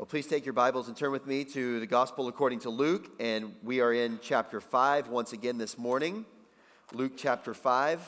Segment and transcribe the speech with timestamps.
[0.00, 3.10] Well, please take your Bibles and turn with me to the Gospel according to Luke,
[3.20, 6.24] and we are in chapter 5 once again this morning.
[6.94, 8.00] Luke chapter 5.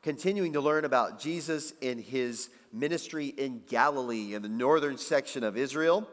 [0.00, 5.58] Continuing to learn about Jesus in his ministry in Galilee, in the northern section of
[5.58, 6.08] Israel.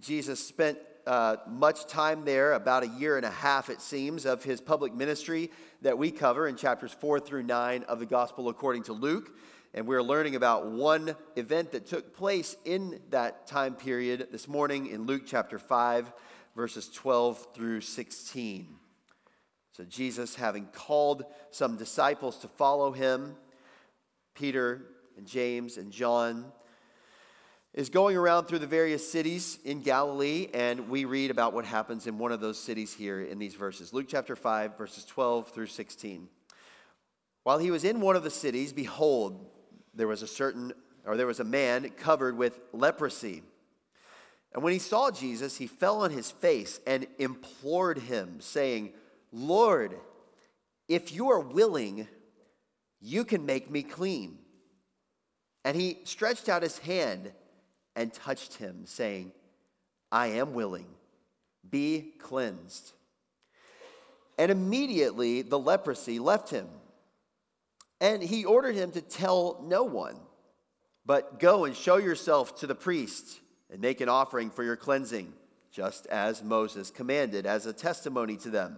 [0.00, 4.44] Jesus spent uh, much time there, about a year and a half, it seems, of
[4.44, 5.50] his public ministry
[5.82, 9.32] that we cover in chapters 4 through 9 of the Gospel according to Luke
[9.74, 14.86] and we're learning about one event that took place in that time period this morning
[14.86, 16.12] in Luke chapter 5,
[16.56, 18.76] verses 12 through 16.
[19.72, 23.36] So, Jesus, having called some disciples to follow him,
[24.34, 24.86] Peter
[25.16, 26.46] and James and John,
[27.74, 32.06] is going around through the various cities in Galilee, and we read about what happens
[32.06, 33.92] in one of those cities here in these verses.
[33.92, 36.28] Luke chapter 5, verses 12 through 16.
[37.44, 39.46] While he was in one of the cities, behold,
[39.94, 40.72] there was a certain,
[41.04, 43.42] or there was a man covered with leprosy.
[44.54, 48.92] And when he saw Jesus, he fell on his face and implored him, saying,
[49.32, 49.94] Lord,
[50.88, 52.08] if you are willing,
[53.00, 54.38] you can make me clean.
[55.64, 57.32] And he stretched out his hand
[57.94, 59.32] and touched him, saying,
[60.10, 60.86] I am willing,
[61.68, 62.92] be cleansed.
[64.38, 66.68] And immediately the leprosy left him
[68.00, 70.16] and he ordered him to tell no one,
[71.04, 73.40] but go and show yourself to the priest
[73.70, 75.32] and make an offering for your cleansing,
[75.70, 78.76] just as Moses commanded as a testimony to them.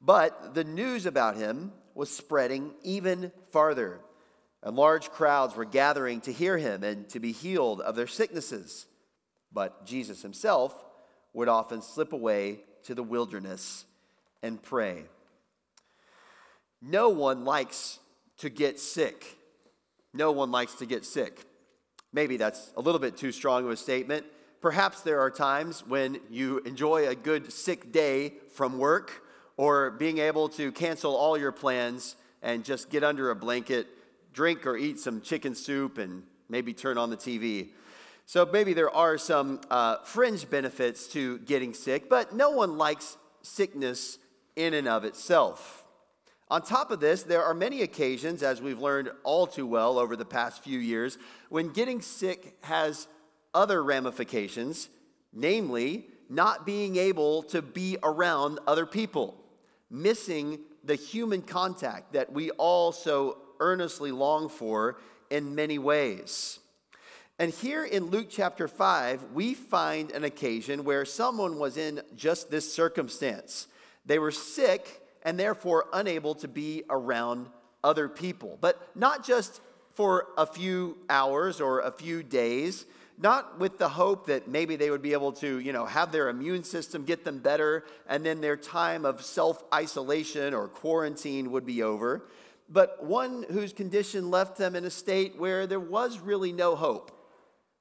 [0.00, 4.00] But the news about him was spreading even farther,
[4.62, 8.86] and large crowds were gathering to hear him and to be healed of their sicknesses.
[9.52, 10.74] But Jesus himself
[11.32, 13.84] would often slip away to the wilderness
[14.42, 15.04] and pray.
[16.80, 18.00] No one likes
[18.42, 19.38] to get sick.
[20.12, 21.46] No one likes to get sick.
[22.12, 24.26] Maybe that's a little bit too strong of a statement.
[24.60, 29.22] Perhaps there are times when you enjoy a good sick day from work
[29.56, 33.86] or being able to cancel all your plans and just get under a blanket,
[34.32, 37.68] drink or eat some chicken soup, and maybe turn on the TV.
[38.26, 43.16] So maybe there are some uh, fringe benefits to getting sick, but no one likes
[43.42, 44.18] sickness
[44.56, 45.81] in and of itself.
[46.52, 50.16] On top of this, there are many occasions, as we've learned all too well over
[50.16, 51.16] the past few years,
[51.48, 53.08] when getting sick has
[53.54, 54.90] other ramifications,
[55.32, 59.42] namely, not being able to be around other people,
[59.90, 64.98] missing the human contact that we all so earnestly long for
[65.30, 66.58] in many ways.
[67.38, 72.50] And here in Luke chapter 5, we find an occasion where someone was in just
[72.50, 73.68] this circumstance.
[74.04, 77.48] They were sick and therefore unable to be around
[77.84, 78.58] other people.
[78.60, 79.60] But not just
[79.94, 82.86] for a few hours or a few days,
[83.18, 86.28] not with the hope that maybe they would be able to, you know, have their
[86.28, 91.82] immune system get them better and then their time of self-isolation or quarantine would be
[91.82, 92.26] over,
[92.68, 97.10] but one whose condition left them in a state where there was really no hope,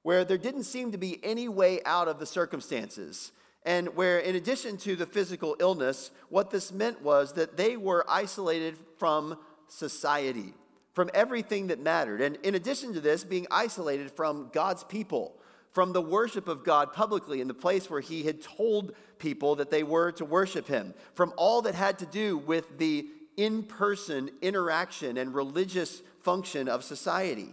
[0.04, 3.32] where there didn't seem to be any way out of the circumstances
[3.64, 8.06] and where, in addition to the physical illness, what this meant was that they were
[8.10, 10.54] isolated from society,
[10.94, 12.22] from everything that mattered.
[12.22, 15.36] And in addition to this, being isolated from God's people,
[15.72, 19.70] from the worship of God publicly in the place where He had told people that
[19.70, 23.08] they were to worship Him, from all that had to do with the
[23.38, 27.50] in person interaction and religious function of society.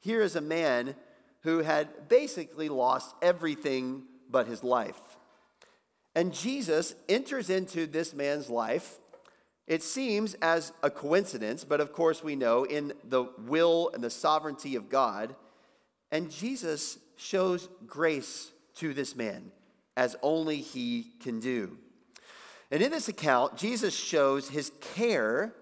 [0.00, 0.94] Here is a man
[1.42, 5.00] who had basically lost everything but his life.
[6.20, 8.98] And Jesus enters into this man's life.
[9.66, 14.10] It seems as a coincidence, but of course we know in the will and the
[14.10, 15.34] sovereignty of God.
[16.12, 19.50] And Jesus shows grace to this man
[19.96, 21.78] as only he can do.
[22.70, 25.54] And in this account, Jesus shows his care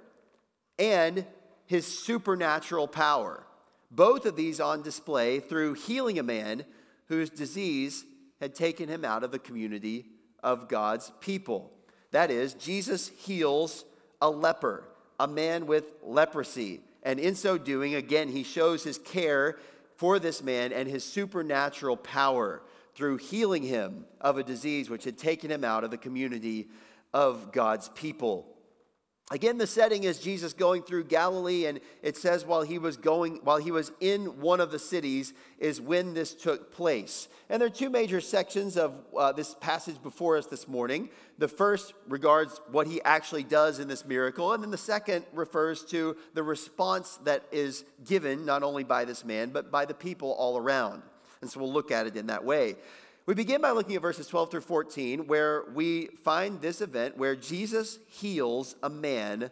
[0.76, 1.24] and
[1.66, 3.46] his supernatural power.
[3.92, 6.64] Both of these on display through healing a man
[7.06, 8.04] whose disease
[8.40, 10.06] had taken him out of the community
[10.42, 11.72] of God's people.
[12.10, 13.84] That is, Jesus heals
[14.20, 14.84] a leper,
[15.20, 16.80] a man with leprosy.
[17.02, 19.58] And in so doing, again, he shows his care
[19.96, 22.62] for this man and his supernatural power
[22.94, 26.68] through healing him of a disease which had taken him out of the community
[27.12, 28.46] of God's people.
[29.30, 33.40] Again, the setting is Jesus going through Galilee, and it says while he was going,
[33.44, 37.28] while he was in one of the cities, is when this took place.
[37.50, 41.10] And there are two major sections of uh, this passage before us this morning.
[41.36, 45.84] The first regards what he actually does in this miracle, and then the second refers
[45.86, 50.32] to the response that is given not only by this man, but by the people
[50.32, 51.02] all around.
[51.42, 52.76] And so we'll look at it in that way.
[53.28, 57.36] We begin by looking at verses 12 through 14, where we find this event where
[57.36, 59.50] Jesus heals a man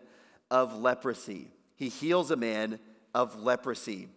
[0.50, 1.48] of leprosy.
[1.74, 2.78] He heals a man
[3.14, 4.08] of leprosy.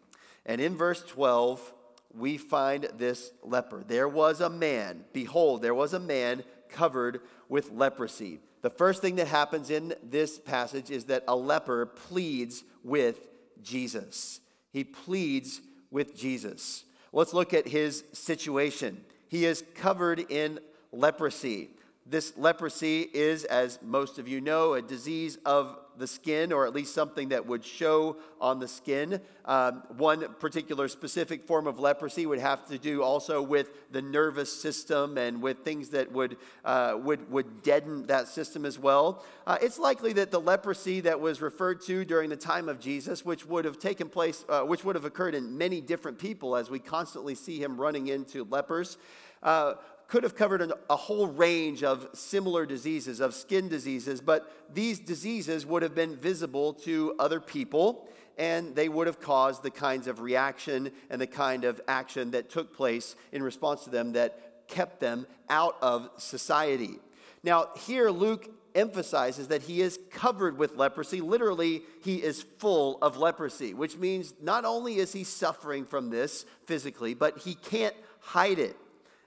[0.46, 1.74] And in verse 12,
[2.18, 3.84] we find this leper.
[3.86, 7.20] There was a man, behold, there was a man covered
[7.50, 8.40] with leprosy.
[8.62, 13.28] The first thing that happens in this passage is that a leper pleads with
[13.62, 14.40] Jesus.
[14.72, 15.60] He pleads
[15.92, 16.86] with Jesus.
[17.12, 19.04] Let's look at his situation.
[19.30, 20.60] He is covered in
[20.92, 21.70] leprosy.
[22.06, 26.74] This leprosy is, as most of you know, a disease of the skin, or at
[26.74, 29.22] least something that would show on the skin.
[29.46, 34.52] Um, one particular specific form of leprosy would have to do also with the nervous
[34.52, 39.24] system and with things that would, uh, would, would deaden that system as well.
[39.46, 43.26] Uh, it's likely that the leprosy that was referred to during the time of Jesus,
[43.26, 46.70] which would have taken place, uh, which would have occurred in many different people, as
[46.70, 48.98] we constantly see him running into lepers.
[49.44, 49.74] Uh,
[50.10, 55.00] could have covered an, a whole range of similar diseases, of skin diseases, but these
[55.00, 60.08] diseases would have been visible to other people and they would have caused the kinds
[60.08, 64.68] of reaction and the kind of action that took place in response to them that
[64.68, 67.00] kept them out of society.
[67.44, 71.22] Now, here Luke emphasizes that he is covered with leprosy.
[71.22, 76.46] Literally, he is full of leprosy, which means not only is he suffering from this
[76.66, 78.78] physically, but he can't hide it.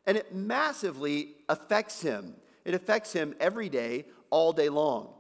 [0.07, 2.35] And it massively affects him.
[2.65, 5.15] It affects him every day, all day long.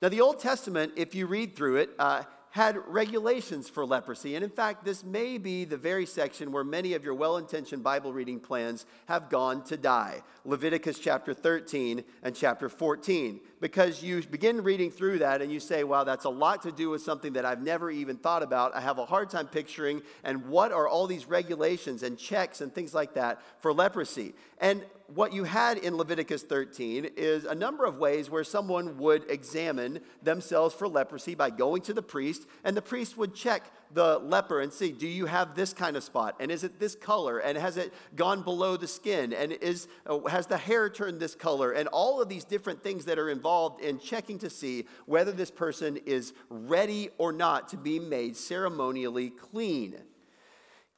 [0.00, 4.34] Now, the Old Testament, if you read through it, uh, had regulations for leprosy.
[4.34, 7.82] And in fact, this may be the very section where many of your well intentioned
[7.82, 13.40] Bible reading plans have gone to die Leviticus chapter 13 and chapter 14.
[13.60, 16.90] Because you begin reading through that and you say, wow, that's a lot to do
[16.90, 18.74] with something that I've never even thought about.
[18.74, 20.02] I have a hard time picturing.
[20.22, 24.34] And what are all these regulations and checks and things like that for leprosy?
[24.58, 29.30] And what you had in Leviticus 13 is a number of ways where someone would
[29.30, 34.18] examine themselves for leprosy by going to the priest, and the priest would check the
[34.20, 36.36] leper and see do you have this kind of spot?
[36.40, 37.38] And is it this color?
[37.38, 39.34] And has it gone below the skin?
[39.34, 41.72] And is uh, has the hair turned this color?
[41.72, 45.50] And all of these different things that are involved in checking to see whether this
[45.50, 49.98] person is ready or not to be made ceremonially clean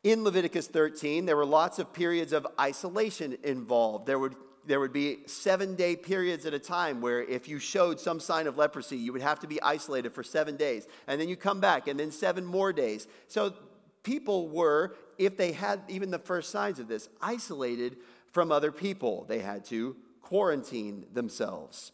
[0.05, 4.07] in Leviticus 13, there were lots of periods of isolation involved.
[4.07, 4.37] There would,
[4.67, 8.47] there would be seven day periods at a time where if you showed some sign
[8.47, 10.87] of leprosy, you would have to be isolated for seven days.
[11.07, 13.09] And then you come back, and then seven more days.
[13.29, 13.55] So
[14.03, 17.97] people were, if they had even the first signs of this, isolated
[18.31, 19.25] from other people.
[19.27, 21.93] They had to quarantine themselves.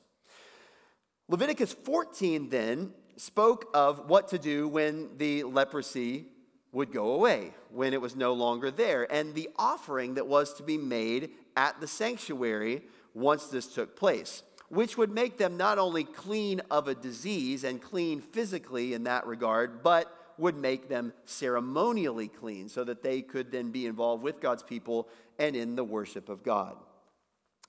[1.29, 6.27] Leviticus 14 then spoke of what to do when the leprosy
[6.73, 10.63] would go away when it was no longer there, and the offering that was to
[10.63, 12.83] be made at the sanctuary
[13.15, 17.83] once this took place, which would make them not only clean of a disease and
[17.83, 23.51] clean physically in that regard, but would make them ceremonially clean so that they could
[23.51, 25.09] then be involved with God's people
[25.39, 26.77] and in the worship of God.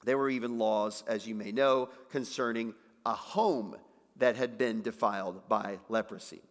[0.04, 2.74] There were even laws, as you may know, concerning
[3.06, 3.76] a home
[4.18, 6.42] that had been defiled by leprosy.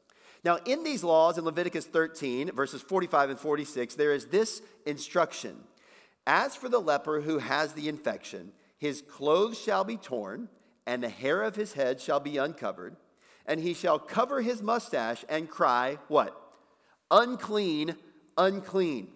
[0.42, 5.56] Now, in these laws in Leviticus 13, verses 45 and 46, there is this instruction
[6.26, 10.48] As for the leper who has the infection, his clothes shall be torn,
[10.86, 12.96] and the hair of his head shall be uncovered,
[13.44, 16.34] and he shall cover his mustache and cry, What?
[17.10, 17.96] Unclean,
[18.38, 19.08] unclean.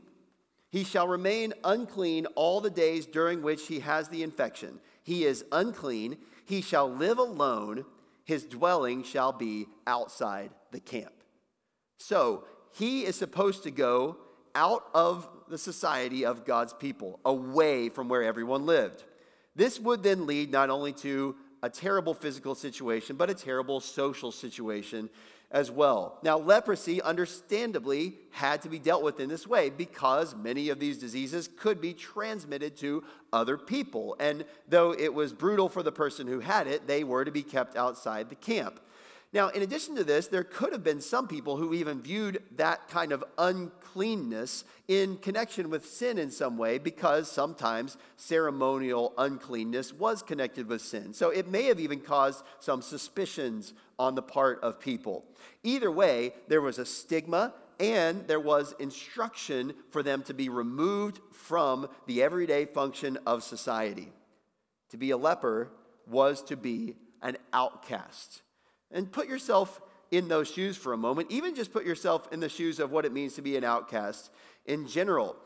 [0.68, 4.80] He shall remain unclean all the days during which he has the infection.
[5.04, 6.16] He is unclean.
[6.44, 7.84] He shall live alone.
[8.25, 11.12] His dwelling shall be outside the camp.
[12.06, 14.18] So he is supposed to go
[14.54, 19.04] out of the society of God's people, away from where everyone lived.
[19.56, 24.30] This would then lead not only to a terrible physical situation, but a terrible social
[24.30, 25.08] situation
[25.50, 26.18] as well.
[26.23, 30.99] Now, leprosy, understandably, had to be dealt with in this way because many of these
[30.99, 34.14] diseases could be transmitted to other people.
[34.20, 37.42] And though it was brutal for the person who had it, they were to be
[37.42, 38.78] kept outside the camp.
[39.34, 42.88] Now, in addition to this, there could have been some people who even viewed that
[42.88, 50.22] kind of uncleanness in connection with sin in some way because sometimes ceremonial uncleanness was
[50.22, 51.12] connected with sin.
[51.12, 55.24] So it may have even caused some suspicions on the part of people.
[55.64, 61.18] Either way, there was a stigma and there was instruction for them to be removed
[61.32, 64.12] from the everyday function of society.
[64.90, 65.72] To be a leper
[66.06, 68.43] was to be an outcast.
[68.94, 71.30] And put yourself in those shoes for a moment.
[71.30, 74.30] Even just put yourself in the shoes of what it means to be an outcast
[74.64, 75.36] in general.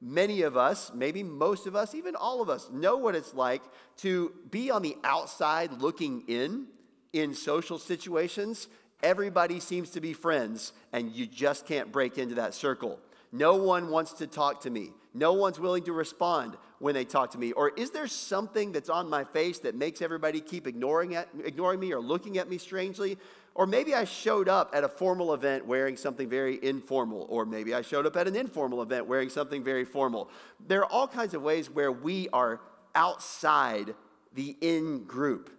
[0.00, 3.62] many of us, maybe most of us, even all of us, know what it's like
[3.98, 6.66] to be on the outside looking in
[7.12, 8.68] in social situations.
[9.02, 12.98] Everybody seems to be friends, and you just can't break into that circle.
[13.32, 14.90] No one wants to talk to me.
[15.14, 17.52] No one's willing to respond when they talk to me.
[17.52, 21.80] Or is there something that's on my face that makes everybody keep ignoring, at, ignoring
[21.80, 23.18] me or looking at me strangely?
[23.54, 27.72] Or maybe I showed up at a formal event wearing something very informal, or maybe
[27.72, 30.28] I showed up at an informal event wearing something very formal.
[30.66, 32.60] There are all kinds of ways where we are
[32.94, 33.94] outside
[34.34, 35.55] the in group.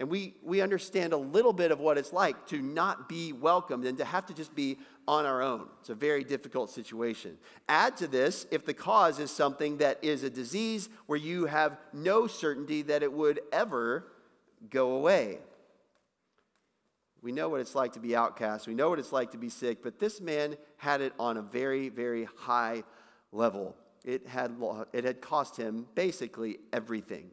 [0.00, 3.84] And we, we understand a little bit of what it's like to not be welcomed
[3.84, 5.68] and to have to just be on our own.
[5.80, 7.36] It's a very difficult situation.
[7.68, 11.76] Add to this if the cause is something that is a disease where you have
[11.92, 14.10] no certainty that it would ever
[14.70, 15.38] go away.
[17.20, 18.66] We know what it's like to be outcast.
[18.66, 21.42] We know what it's like to be sick, but this man had it on a
[21.42, 22.84] very, very high
[23.32, 23.76] level.
[24.02, 24.56] It had,
[24.94, 27.32] it had cost him basically everything.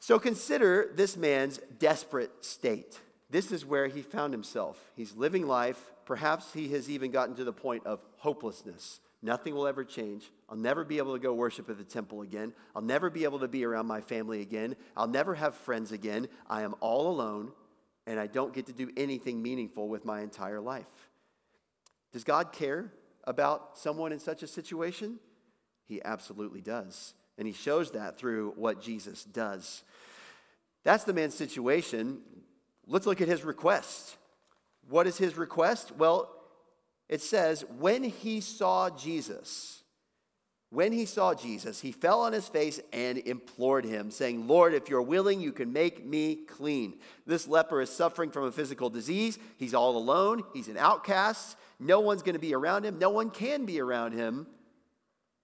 [0.00, 2.98] So consider this man's desperate state.
[3.28, 4.78] This is where he found himself.
[4.96, 5.92] He's living life.
[6.06, 9.00] Perhaps he has even gotten to the point of hopelessness.
[9.22, 10.30] Nothing will ever change.
[10.48, 12.54] I'll never be able to go worship at the temple again.
[12.74, 14.74] I'll never be able to be around my family again.
[14.96, 16.28] I'll never have friends again.
[16.48, 17.52] I am all alone
[18.06, 21.10] and I don't get to do anything meaningful with my entire life.
[22.12, 22.90] Does God care
[23.24, 25.20] about someone in such a situation?
[25.84, 27.12] He absolutely does.
[27.40, 29.82] And he shows that through what Jesus does.
[30.84, 32.18] That's the man's situation.
[32.86, 34.16] Let's look at his request.
[34.90, 35.96] What is his request?
[35.96, 36.30] Well,
[37.08, 39.82] it says, when he saw Jesus,
[40.68, 44.90] when he saw Jesus, he fell on his face and implored him, saying, Lord, if
[44.90, 46.98] you're willing, you can make me clean.
[47.26, 49.38] This leper is suffering from a physical disease.
[49.56, 50.44] He's all alone.
[50.52, 51.56] He's an outcast.
[51.78, 52.98] No one's going to be around him.
[52.98, 54.46] No one can be around him.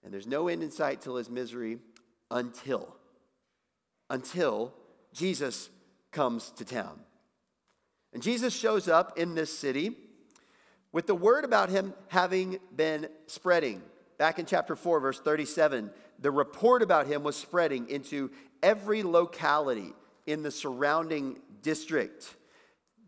[0.06, 1.80] And there's no end in sight till his misery
[2.30, 2.94] until,
[4.08, 4.72] until
[5.12, 5.68] Jesus
[6.12, 7.00] comes to town.
[8.12, 9.96] And Jesus shows up in this city
[10.92, 13.82] with the word about him having been spreading.
[14.16, 18.30] Back in chapter 4, verse 37, the report about him was spreading into
[18.62, 19.92] every locality
[20.24, 22.32] in the surrounding district.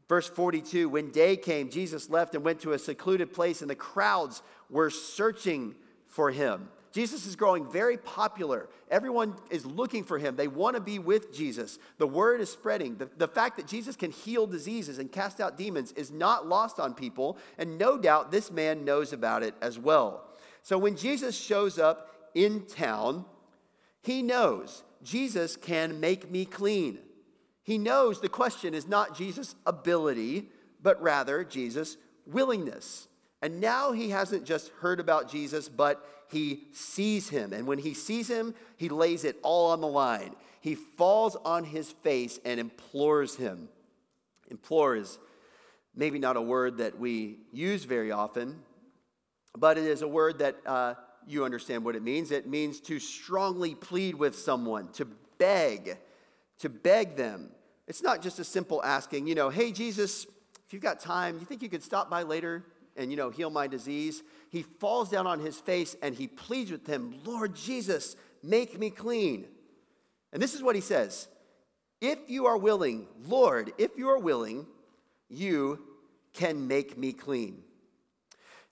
[0.09, 3.76] Verse 42 When day came, Jesus left and went to a secluded place, and the
[3.76, 5.76] crowds were searching
[6.09, 6.69] for him.
[6.92, 8.68] Jesus is growing very popular.
[8.90, 10.37] Everyone is looking for him.
[10.37, 11.78] They want to be with Jesus.
[11.99, 12.97] The word is spreading.
[12.97, 16.80] The, the fact that Jesus can heal diseases and cast out demons is not lost
[16.80, 20.25] on people, and no doubt this man knows about it as well.
[20.62, 23.25] So when Jesus shows up in town,
[24.02, 26.99] he knows Jesus can make me clean.
[27.62, 30.49] He knows the question is not Jesus' ability,
[30.83, 33.09] but rather Jesus' willingness.
[33.42, 37.52] And now he hasn't just heard about Jesus, but he sees him.
[37.52, 40.35] And when he sees him, he lays it all on the line.
[40.61, 43.68] He falls on his face and implores him.
[44.50, 45.18] Implore is
[45.94, 48.61] maybe not a word that we use very often,
[49.56, 50.94] but it is a word that uh,
[51.26, 52.30] you understand what it means.
[52.30, 55.06] It means to strongly plead with someone, to
[55.38, 55.99] beg,
[56.61, 57.50] to beg them.
[57.87, 60.26] It's not just a simple asking, you know, hey, Jesus,
[60.66, 62.64] if you've got time, you think you could stop by later
[62.97, 64.23] and, you know, heal my disease?
[64.50, 68.90] He falls down on his face and he pleads with him, Lord Jesus, make me
[68.90, 69.47] clean.
[70.33, 71.28] And this is what he says
[72.00, 74.67] If you are willing, Lord, if you are willing,
[75.28, 75.81] you
[76.33, 77.62] can make me clean.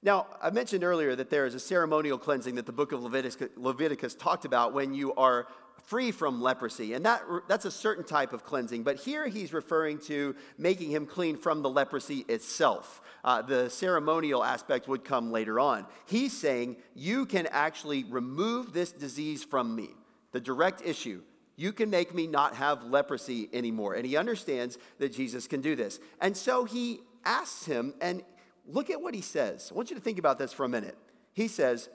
[0.02, 3.48] Now, I mentioned earlier that there is a ceremonial cleansing that the book of Leviticus,
[3.56, 5.48] Leviticus talked about when you are
[5.86, 6.92] free from leprosy.
[6.92, 8.82] And that, that's a certain type of cleansing.
[8.82, 13.00] But here he's referring to making him clean from the leprosy itself.
[13.24, 15.86] Uh, the ceremonial aspect would come later on.
[16.04, 19.90] He's saying, You can actually remove this disease from me.
[20.32, 21.22] The direct issue.
[21.54, 23.94] You can make me not have leprosy anymore.
[23.94, 25.98] And he understands that Jesus can do this.
[26.20, 28.22] And so he asks him, and
[28.66, 29.70] look at what he says.
[29.70, 30.98] I want you to think about this for a minute.
[31.32, 31.88] He says,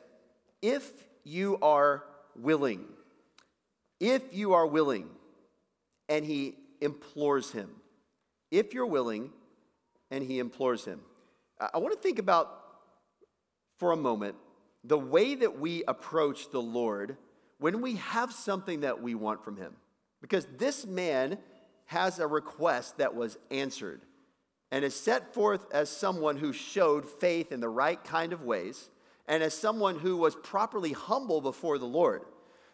[0.62, 0.90] If
[1.24, 2.06] you are
[2.36, 2.86] willing,
[4.02, 5.08] if you are willing,
[6.10, 7.70] and he implores him.
[8.50, 9.30] If you're willing,
[10.10, 11.00] and he implores him.
[11.74, 12.62] I want to think about
[13.78, 14.36] for a moment
[14.84, 17.16] the way that we approach the Lord
[17.60, 19.74] when we have something that we want from him.
[20.20, 21.38] Because this man
[21.86, 24.02] has a request that was answered
[24.72, 28.90] and is set forth as someone who showed faith in the right kind of ways
[29.28, 32.24] and as someone who was properly humble before the Lord.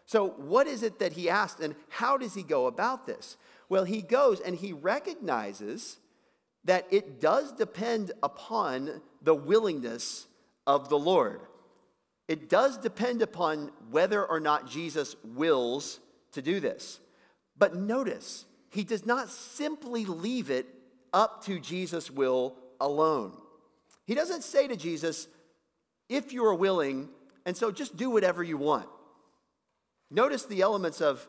[0.08, 3.36] So, what is it that he asked, and how does he go about this?
[3.68, 5.98] Well, he goes and he recognizes
[6.64, 10.26] that it does depend upon the willingness
[10.66, 11.40] of the Lord.
[12.28, 15.98] it does depend upon whether or not Jesus wills
[16.32, 17.00] to do this.
[17.56, 20.66] But notice, he does not simply leave it
[21.12, 23.32] up to Jesus' will alone.
[24.06, 25.26] He doesn't say to Jesus,
[26.08, 27.08] if you are willing,
[27.46, 28.88] and so just do whatever you want.
[30.10, 31.26] Notice the elements of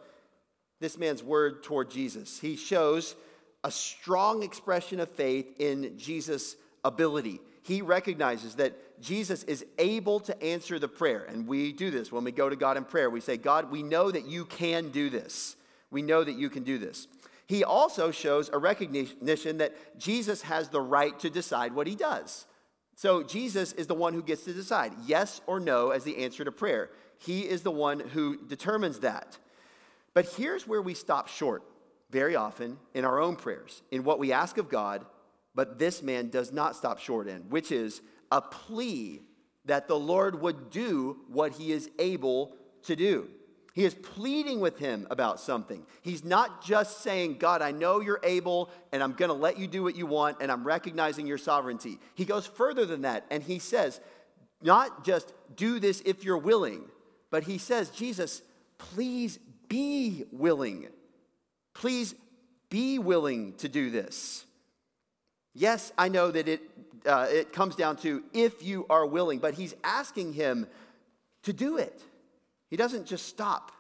[0.79, 2.39] this man's word toward Jesus.
[2.39, 3.15] He shows
[3.63, 6.55] a strong expression of faith in Jesus'
[6.86, 7.41] ability.
[7.63, 11.25] He recognizes that Jesus is able to answer the prayer.
[11.27, 13.09] And we do this when we go to God in prayer.
[13.09, 15.55] We say, God, we know that you can do this.
[15.91, 17.07] We know that you can do this.
[17.48, 22.45] He also shows a recognition that Jesus has the right to decide what he does.
[22.95, 26.45] So Jesus is the one who gets to decide yes or no as the answer
[26.45, 26.89] to prayer.
[27.19, 29.38] He is the one who determines that.
[30.13, 31.63] But here's where we stop short
[32.09, 35.05] very often in our own prayers, in what we ask of God,
[35.53, 39.21] but this man does not stop short in, which is a plea
[39.65, 43.27] that the Lord would do what he is able to do.
[43.75, 45.85] He is pleading with him about something.
[46.01, 49.67] He's not just saying, God, I know you're able, and I'm going to let you
[49.67, 51.99] do what you want, and I'm recognizing your sovereignty.
[52.15, 53.99] He goes further than that, and he says,
[54.61, 56.85] not just do this if you're willing,
[57.31, 58.41] but he says, Jesus,
[58.77, 60.88] please be willing.
[61.74, 62.15] Please
[62.69, 64.45] be willing to do this.
[65.53, 66.62] Yes, I know that it,
[67.05, 70.67] uh, it comes down to if you are willing, but he's asking him
[71.43, 72.01] to do it.
[72.69, 73.71] He doesn't just stop.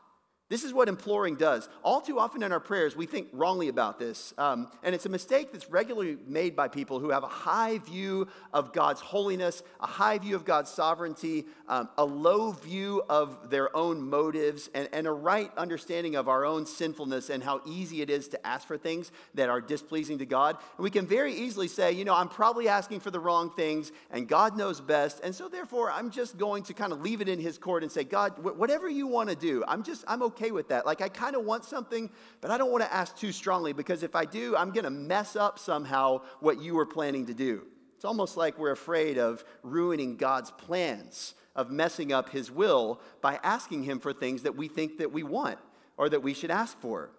[0.49, 1.69] This is what imploring does.
[1.83, 4.33] All too often in our prayers, we think wrongly about this.
[4.35, 8.27] Um, and it's a mistake that's regularly made by people who have a high view
[8.51, 13.75] of God's holiness, a high view of God's sovereignty, um, a low view of their
[13.77, 18.09] own motives, and, and a right understanding of our own sinfulness and how easy it
[18.09, 20.57] is to ask for things that are displeasing to God.
[20.77, 23.91] And we can very easily say, you know, I'm probably asking for the wrong things,
[24.09, 25.19] and God knows best.
[25.23, 27.91] And so therefore, I'm just going to kind of leave it in His court and
[27.91, 30.85] say, God, whatever you want to do, I'm just, I'm okay okay with that.
[30.85, 32.09] Like, I kind of want something,
[32.41, 34.89] but I don't want to ask too strongly because if I do, I'm going to
[34.89, 37.63] mess up somehow what you were planning to do.
[37.95, 43.39] It's almost like we're afraid of ruining God's plans, of messing up his will by
[43.43, 45.59] asking him for things that we think that we want
[45.97, 47.09] or that we should ask for.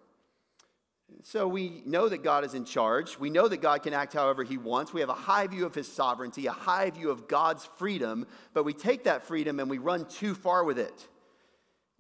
[1.23, 3.19] So we know that God is in charge.
[3.19, 4.95] We know that God can act however he wants.
[4.95, 8.65] We have a high view of his sovereignty, a high view of God's freedom, but
[8.65, 11.09] we take that freedom and we run too far with it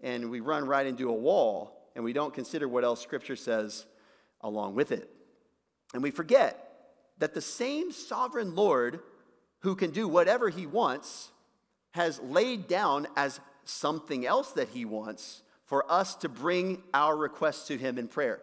[0.02, 3.84] and we run right into a wall and we don't consider what else Scripture says
[4.40, 5.10] along with it.
[5.92, 6.66] And we forget
[7.18, 9.00] that the same sovereign Lord
[9.60, 11.28] who can do whatever he wants
[11.92, 17.66] has laid down as something else that he wants for us to bring our requests
[17.68, 18.40] to him in prayer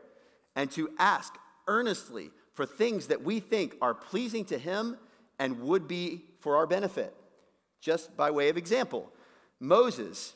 [0.55, 1.35] and to ask
[1.67, 4.97] earnestly for things that we think are pleasing to him
[5.39, 7.13] and would be for our benefit.
[7.81, 9.11] Just by way of example,
[9.59, 10.33] Moses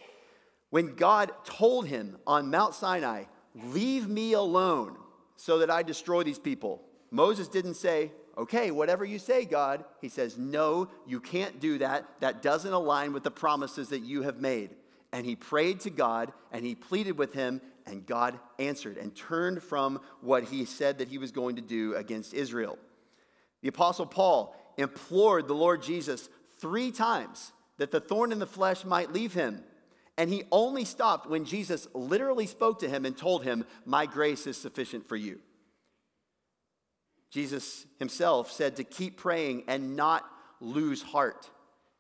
[0.72, 4.98] when God told him on Mount Sinai, Leave me alone
[5.36, 6.82] so that I destroy these people,
[7.12, 9.84] Moses didn't say, Okay, whatever you say, God.
[10.00, 12.08] He says, No, you can't do that.
[12.22, 14.72] That doesn't align with the promises that you have made.
[15.12, 19.62] And he prayed to God and he pleaded with him, and God answered and turned
[19.62, 22.78] from what he said that he was going to do against Israel.
[23.62, 26.30] The Apostle Paul implored the Lord Jesus
[26.60, 29.64] three times that the thorn in the flesh might leave him.
[30.18, 34.46] And he only stopped when Jesus literally spoke to him and told him, My grace
[34.46, 35.40] is sufficient for you.
[37.32, 40.26] Jesus himself said to keep praying and not
[40.60, 41.50] lose heart.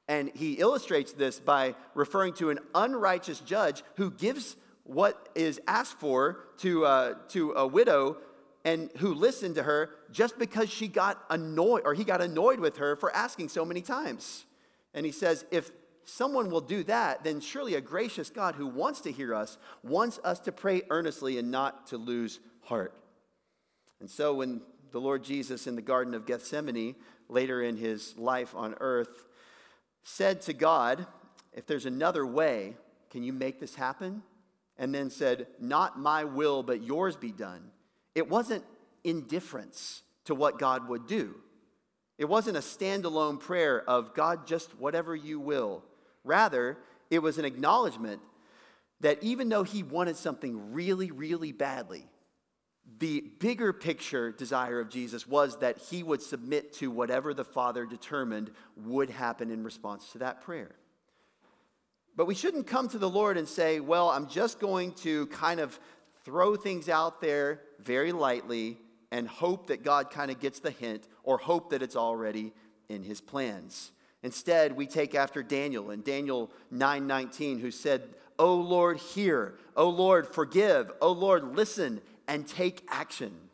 [0.07, 5.99] And he illustrates this by referring to an unrighteous judge who gives what is asked
[5.99, 8.17] for to, uh, to a widow
[8.65, 12.77] and who listened to her just because she got annoyed or he got annoyed with
[12.77, 14.43] her for asking so many times.
[14.93, 15.71] And he says, if
[16.11, 20.19] someone will do that, then surely a gracious God who wants to hear us wants
[20.23, 22.93] us to pray earnestly and not to lose heart.
[23.99, 26.95] And so when the Lord Jesus in the Garden of Gethsemane,
[27.29, 29.25] later in his life on earth,
[30.03, 31.05] said to God,
[31.53, 32.75] If there's another way,
[33.09, 34.23] can you make this happen?
[34.77, 37.71] And then said, Not my will, but yours be done.
[38.15, 38.65] It wasn't
[39.03, 41.35] indifference to what God would do.
[42.17, 45.83] It wasn't a standalone prayer of God, just whatever you will.
[46.23, 46.77] Rather,
[47.09, 48.21] it was an acknowledgement
[48.99, 52.07] that even though he wanted something really, really badly,
[52.99, 57.85] the bigger picture desire of Jesus was that he would submit to whatever the Father
[57.85, 60.75] determined would happen in response to that prayer.
[62.15, 65.59] But we shouldn't come to the Lord and say, well, I'm just going to kind
[65.59, 65.79] of
[66.23, 68.77] throw things out there very lightly
[69.11, 72.53] and hope that God kind of gets the hint or hope that it's already
[72.89, 73.91] in his plans.
[74.23, 79.57] Instead, we take after Daniel in Daniel 9:19 who said, "O Lord, hear.
[79.75, 80.91] O Lord, forgive.
[81.01, 83.49] O Lord, listen and take action."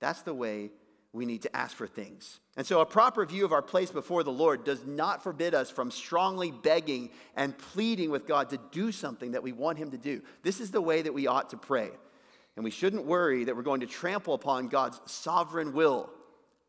[0.00, 0.72] That's the way
[1.12, 2.40] we need to ask for things.
[2.56, 5.70] And so, a proper view of our place before the Lord does not forbid us
[5.70, 9.98] from strongly begging and pleading with God to do something that we want Him to
[9.98, 10.22] do.
[10.42, 11.90] This is the way that we ought to pray.
[12.54, 16.10] And we shouldn't worry that we're going to trample upon God's sovereign will,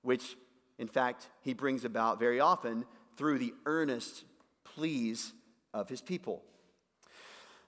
[0.02, 0.38] which,
[0.78, 2.86] in fact, He brings about very often
[3.18, 4.24] through the earnest
[4.64, 5.34] pleas
[5.74, 6.44] of His people.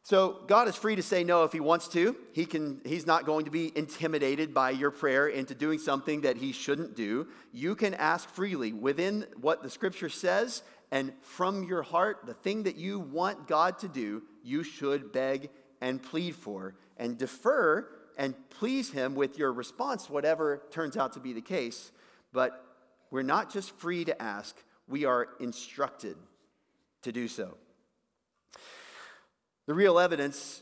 [0.03, 2.15] So God is free to say no if he wants to.
[2.33, 6.37] He can, he's not going to be intimidated by your prayer into doing something that
[6.37, 7.27] he shouldn't do.
[7.51, 12.63] You can ask freely within what the scripture says and from your heart, the thing
[12.63, 15.49] that you want God to do, you should beg
[15.81, 21.19] and plead for and defer and please him with your response, whatever turns out to
[21.19, 21.91] be the case.
[22.33, 22.65] But
[23.11, 24.55] we're not just free to ask,
[24.89, 26.17] we are instructed
[27.03, 27.55] to do so.
[29.67, 30.61] The real evidence,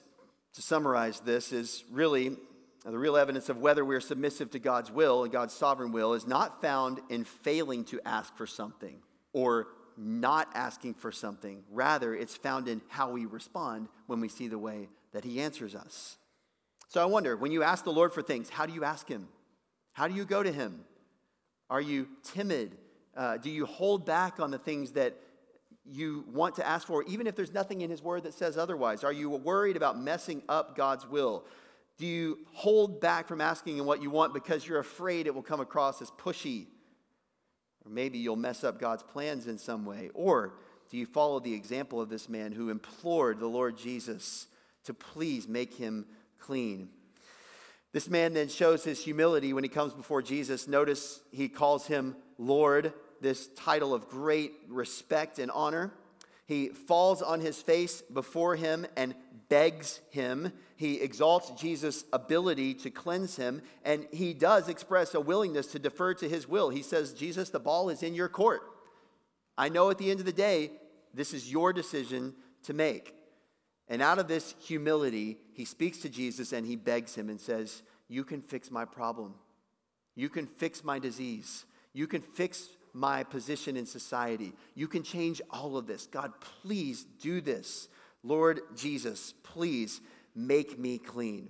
[0.53, 2.35] to summarize this, is really
[2.85, 6.27] the real evidence of whether we're submissive to God's will and God's sovereign will is
[6.27, 8.99] not found in failing to ask for something
[9.33, 11.63] or not asking for something.
[11.71, 15.73] Rather, it's found in how we respond when we see the way that He answers
[15.73, 16.17] us.
[16.89, 19.27] So I wonder when you ask the Lord for things, how do you ask Him?
[19.93, 20.81] How do you go to Him?
[21.69, 22.77] Are you timid?
[23.17, 25.15] Uh, do you hold back on the things that
[25.83, 29.03] you want to ask for, even if there's nothing in His Word that says otherwise?
[29.03, 31.43] Are you worried about messing up God's will?
[31.97, 35.41] Do you hold back from asking in what you want because you're afraid it will
[35.41, 36.67] come across as pushy?
[37.83, 40.11] Or maybe you'll mess up God's plans in some way?
[40.13, 40.53] Or
[40.91, 44.45] do you follow the example of this man who implored the Lord Jesus
[44.83, 46.05] to please make him
[46.39, 46.89] clean?
[47.93, 50.67] This man then shows his humility when he comes before Jesus.
[50.67, 55.93] Notice he calls him Lord this title of great respect and honor.
[56.45, 59.15] He falls on his face before him and
[59.49, 60.53] begs him.
[60.75, 66.13] He exalts Jesus' ability to cleanse him, and he does express a willingness to defer
[66.15, 66.69] to his will.
[66.69, 68.61] He says, Jesus, the ball is in your court.
[69.57, 70.71] I know at the end of the day,
[71.13, 73.13] this is your decision to make.
[73.87, 77.81] And out of this humility, he speaks to Jesus and he begs him and says,
[78.07, 79.33] You can fix my problem.
[80.15, 81.65] You can fix my disease.
[81.93, 82.67] You can fix
[82.97, 84.53] my position in society.
[84.73, 86.07] You can change all of this.
[86.07, 87.87] God, please do this.
[88.23, 90.01] Lord Jesus, please
[90.35, 91.49] make me clean.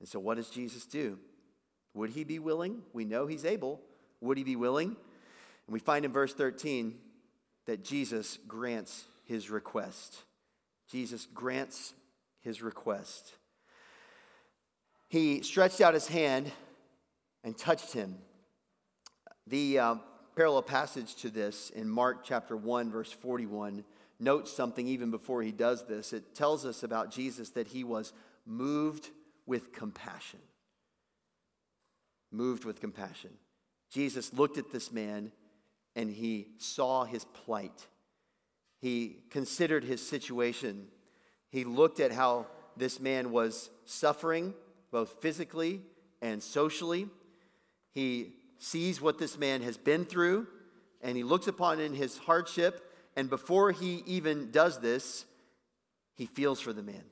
[0.00, 1.18] And so, what does Jesus do?
[1.94, 2.82] Would he be willing?
[2.92, 3.80] We know he's able.
[4.20, 4.88] Would he be willing?
[4.88, 6.94] And we find in verse 13
[7.66, 10.16] that Jesus grants his request.
[10.90, 11.94] Jesus grants
[12.40, 13.32] his request.
[15.08, 16.50] He stretched out his hand
[17.44, 18.16] and touched him.
[19.46, 19.94] The uh,
[20.36, 23.84] parallel passage to this in Mark chapter 1, verse 41
[24.20, 26.12] notes something even before he does this.
[26.12, 28.12] It tells us about Jesus that he was
[28.46, 29.08] moved
[29.46, 30.40] with compassion.
[32.30, 33.30] Moved with compassion.
[33.90, 35.32] Jesus looked at this man
[35.96, 37.86] and he saw his plight.
[38.80, 40.86] He considered his situation.
[41.48, 44.54] He looked at how this man was suffering,
[44.92, 45.80] both physically
[46.22, 47.08] and socially.
[47.92, 50.46] He sees what this man has been through
[51.02, 52.92] and he looks upon in his hardship.
[53.16, 55.24] And before he even does this,
[56.14, 57.02] he feels for the man,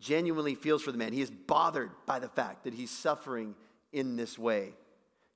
[0.00, 1.12] genuinely feels for the man.
[1.12, 3.54] He is bothered by the fact that he's suffering
[3.92, 4.74] in this way.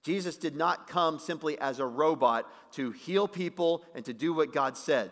[0.03, 4.53] Jesus did not come simply as a robot to heal people and to do what
[4.53, 5.11] God said.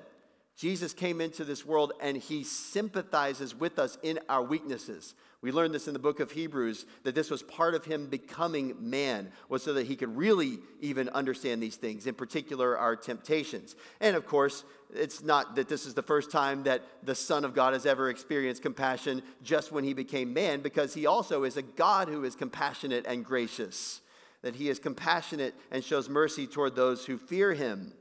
[0.56, 5.14] Jesus came into this world and he sympathizes with us in our weaknesses.
[5.42, 8.74] We learned this in the book of Hebrews that this was part of him becoming
[8.78, 13.76] man, was so that he could really even understand these things, in particular our temptations.
[14.00, 14.64] And of course,
[14.94, 18.08] it's not that this is the first time that the Son of God has ever
[18.08, 22.34] experienced compassion just when he became man, because he also is a God who is
[22.36, 24.00] compassionate and gracious,
[24.40, 27.92] that he is compassionate and shows mercy toward those who fear him.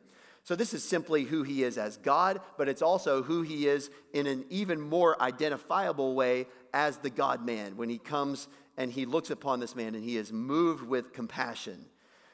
[0.45, 3.89] So, this is simply who he is as God, but it's also who he is
[4.13, 9.05] in an even more identifiable way as the God man when he comes and he
[9.05, 11.85] looks upon this man and he is moved with compassion.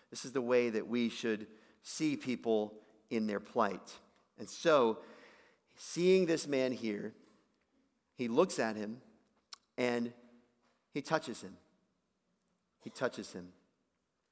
[0.09, 1.45] This is the way that we should
[1.83, 2.73] see people
[3.11, 3.93] in their plight.
[4.39, 4.99] And so,
[5.75, 7.13] seeing this man here,
[8.15, 9.01] he looks at him
[9.77, 10.11] and
[10.93, 11.57] he touches him.
[12.81, 13.49] He touches him.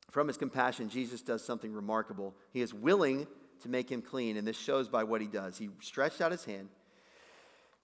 [0.10, 2.34] From his compassion, Jesus does something remarkable.
[2.52, 3.28] He is willing
[3.64, 4.38] to make him clean.
[4.38, 5.58] And this shows by what he does.
[5.58, 6.70] He stretched out his hand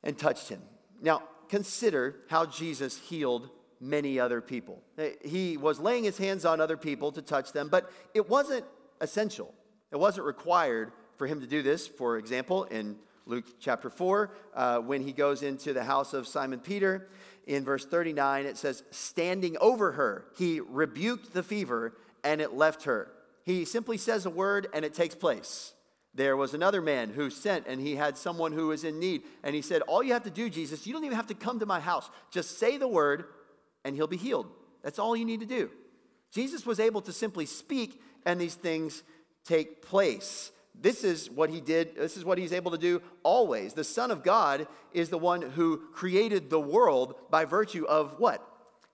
[0.04, 0.62] and touched him.
[1.02, 4.82] Now, consider how Jesus healed many other people.
[5.24, 8.66] He was laying his hands on other people to touch them, but it wasn't
[9.02, 9.54] essential,
[9.92, 11.88] it wasn't required for him to do this.
[11.88, 16.60] For example, in Luke chapter 4, uh, when he goes into the house of Simon
[16.60, 17.08] Peter,
[17.46, 22.84] in verse 39, it says, Standing over her, he rebuked the fever, and it left
[22.84, 23.12] her.
[23.44, 25.74] He simply says a word, and it takes place.
[26.16, 29.24] There was another man who sent, and he had someone who was in need.
[29.44, 31.60] And he said, All you have to do, Jesus, you don't even have to come
[31.60, 32.10] to my house.
[32.32, 33.26] Just say the word,
[33.84, 34.48] and he'll be healed.
[34.84, 35.70] That's all you need to do.
[36.32, 39.04] Jesus was able to simply speak, and these things
[39.44, 40.52] take place.
[40.80, 41.96] This is what he did.
[41.96, 43.74] This is what he's able to do always.
[43.74, 48.46] The Son of God is the one who created the world by virtue of what?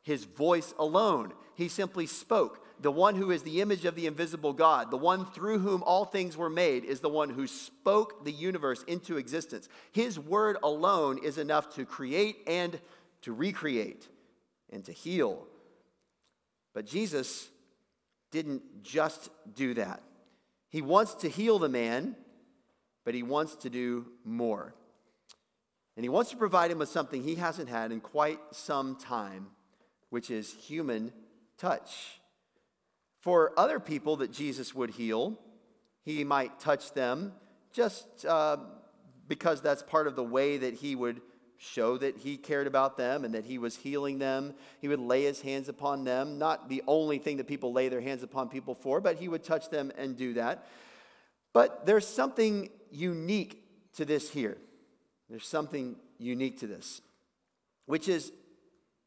[0.01, 1.33] His voice alone.
[1.55, 5.25] He simply spoke the one who is the image of the invisible God, the one
[5.25, 9.67] through whom all things were made, is the one who spoke the universe into existence.
[9.91, 12.79] His word alone is enough to create and
[13.23, 14.07] to recreate
[14.71, 15.45] and to heal.
[16.73, 17.49] But Jesus
[18.31, 20.01] didn't just do that.
[20.69, 22.15] He wants to heal the man,
[23.03, 24.73] but he wants to do more.
[25.97, 29.47] And he wants to provide him with something he hasn't had in quite some time,
[30.09, 31.11] which is human
[31.57, 32.18] touch.
[33.19, 35.39] For other people that Jesus would heal,
[36.03, 37.33] he might touch them
[37.73, 38.57] just uh,
[39.27, 41.21] because that's part of the way that he would
[41.57, 44.53] show that he cared about them and that he was healing them.
[44.79, 47.99] He would lay his hands upon them, not the only thing that people lay their
[47.99, 50.65] hands upon people for, but he would touch them and do that.
[51.53, 53.61] But there's something unique
[53.95, 54.57] to this here.
[55.29, 57.01] There's something unique to this,
[57.85, 58.31] which is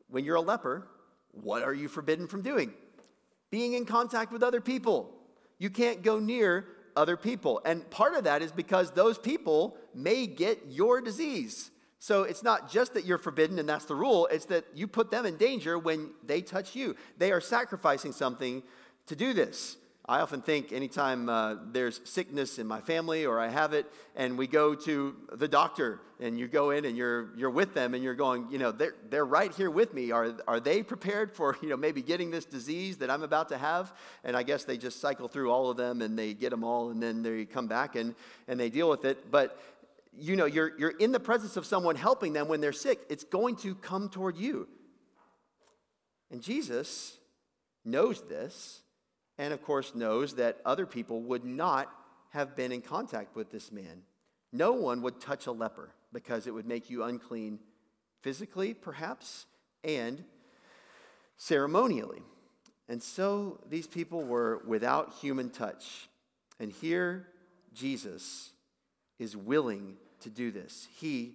[0.08, 0.86] when you're a leper,
[1.30, 2.74] what are you forbidden from doing?
[3.52, 5.14] Being in contact with other people.
[5.58, 7.60] You can't go near other people.
[7.66, 11.70] And part of that is because those people may get your disease.
[11.98, 15.10] So it's not just that you're forbidden and that's the rule, it's that you put
[15.10, 16.96] them in danger when they touch you.
[17.18, 18.62] They are sacrificing something
[19.06, 19.76] to do this.
[20.08, 23.86] I often think anytime uh, there's sickness in my family or I have it,
[24.16, 27.94] and we go to the doctor, and you go in and you're, you're with them,
[27.94, 30.10] and you're going, you know, they're, they're right here with me.
[30.10, 33.58] Are, are they prepared for, you know, maybe getting this disease that I'm about to
[33.58, 33.92] have?
[34.24, 36.90] And I guess they just cycle through all of them and they get them all,
[36.90, 38.16] and then they come back and,
[38.48, 39.30] and they deal with it.
[39.30, 39.56] But,
[40.18, 42.98] you know, you're, you're in the presence of someone helping them when they're sick.
[43.08, 44.66] It's going to come toward you.
[46.32, 47.18] And Jesus
[47.84, 48.81] knows this
[49.42, 51.92] and of course knows that other people would not
[52.30, 54.02] have been in contact with this man.
[54.52, 57.58] No one would touch a leper because it would make you unclean
[58.20, 59.46] physically, perhaps,
[59.82, 60.22] and
[61.36, 62.22] ceremonially.
[62.88, 66.08] And so these people were without human touch.
[66.60, 67.26] And here
[67.74, 68.50] Jesus
[69.18, 70.86] is willing to do this.
[71.00, 71.34] He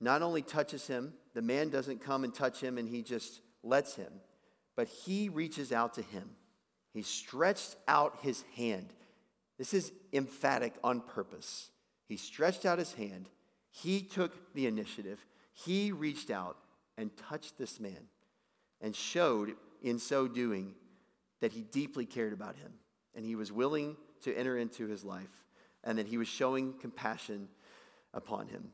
[0.00, 3.94] not only touches him, the man doesn't come and touch him and he just lets
[3.94, 4.14] him,
[4.74, 6.30] but he reaches out to him.
[6.92, 8.92] He stretched out his hand.
[9.58, 11.70] This is emphatic on purpose.
[12.08, 13.28] He stretched out his hand.
[13.70, 15.24] He took the initiative.
[15.52, 16.56] He reached out
[16.96, 18.08] and touched this man
[18.80, 20.74] and showed in so doing
[21.40, 22.72] that he deeply cared about him
[23.14, 25.44] and he was willing to enter into his life
[25.84, 27.48] and that he was showing compassion
[28.12, 28.70] upon him.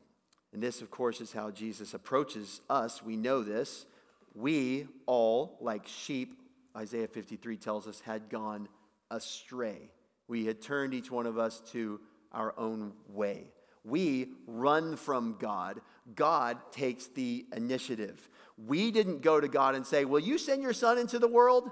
[0.53, 3.03] And this, of course, is how Jesus approaches us.
[3.03, 3.85] We know this.
[4.33, 6.37] We all, like sheep,
[6.77, 8.69] Isaiah 53 tells us, had gone
[9.09, 9.89] astray.
[10.27, 11.99] We had turned each one of us to
[12.31, 13.47] our own way.
[13.83, 15.81] We run from God.
[16.13, 18.29] God takes the initiative.
[18.57, 21.71] We didn't go to God and say, Will you send your son into the world?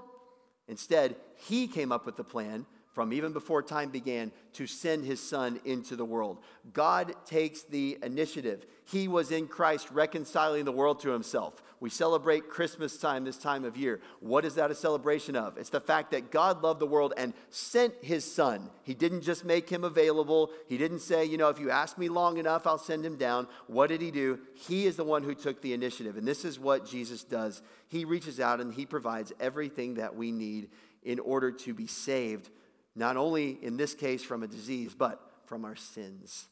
[0.66, 2.66] Instead, He came up with the plan
[2.96, 6.38] from even before time began to send his son into the world.
[6.72, 8.64] God takes the initiative.
[8.86, 11.62] He was in Christ reconciling the world to himself.
[11.78, 14.00] We celebrate Christmas time this time of year.
[14.20, 15.58] What is that a celebration of?
[15.58, 18.70] It's the fact that God loved the world and sent his son.
[18.82, 20.48] He didn't just make him available.
[20.66, 23.46] He didn't say, you know, if you ask me long enough, I'll send him down.
[23.66, 24.38] What did he do?
[24.54, 26.16] He is the one who took the initiative.
[26.16, 27.60] And this is what Jesus does.
[27.88, 30.70] He reaches out and he provides everything that we need
[31.02, 32.48] in order to be saved
[32.96, 36.46] not only in this case from a disease, but from our sins.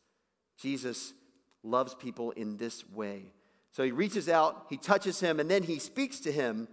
[0.59, 1.13] Jesus
[1.63, 3.23] loves people in this way.
[3.73, 6.69] So he reaches out, he touches him, and then he speaks to him,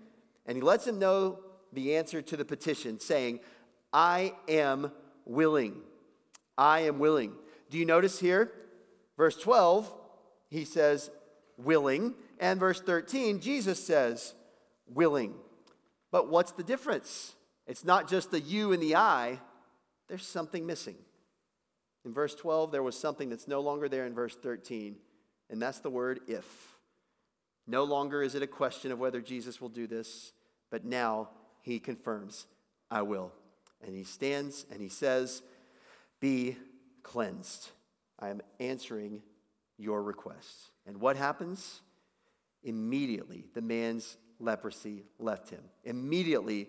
[0.45, 1.39] and he lets him know
[1.73, 3.39] the answer to the petition, saying,
[3.91, 4.91] I am
[5.25, 5.77] willing.
[6.57, 7.33] I am willing.
[7.69, 8.51] Do you notice here?
[9.17, 9.91] Verse 12,
[10.49, 11.09] he says,
[11.57, 12.13] willing.
[12.39, 14.33] And verse 13, Jesus says,
[14.85, 15.33] willing.
[16.11, 17.33] But what's the difference?
[17.67, 19.39] It's not just the you and the I,
[20.11, 20.97] there's something missing.
[22.03, 24.97] In verse 12, there was something that's no longer there in verse 13,
[25.49, 26.43] and that's the word if.
[27.65, 30.33] No longer is it a question of whether Jesus will do this,
[30.69, 31.29] but now
[31.61, 32.45] he confirms,
[32.89, 33.31] I will.
[33.81, 35.43] And he stands and he says,
[36.19, 36.57] Be
[37.03, 37.69] cleansed.
[38.19, 39.21] I am answering
[39.77, 40.71] your request.
[40.85, 41.79] And what happens?
[42.63, 45.61] Immediately, the man's leprosy left him.
[45.85, 46.67] Immediately,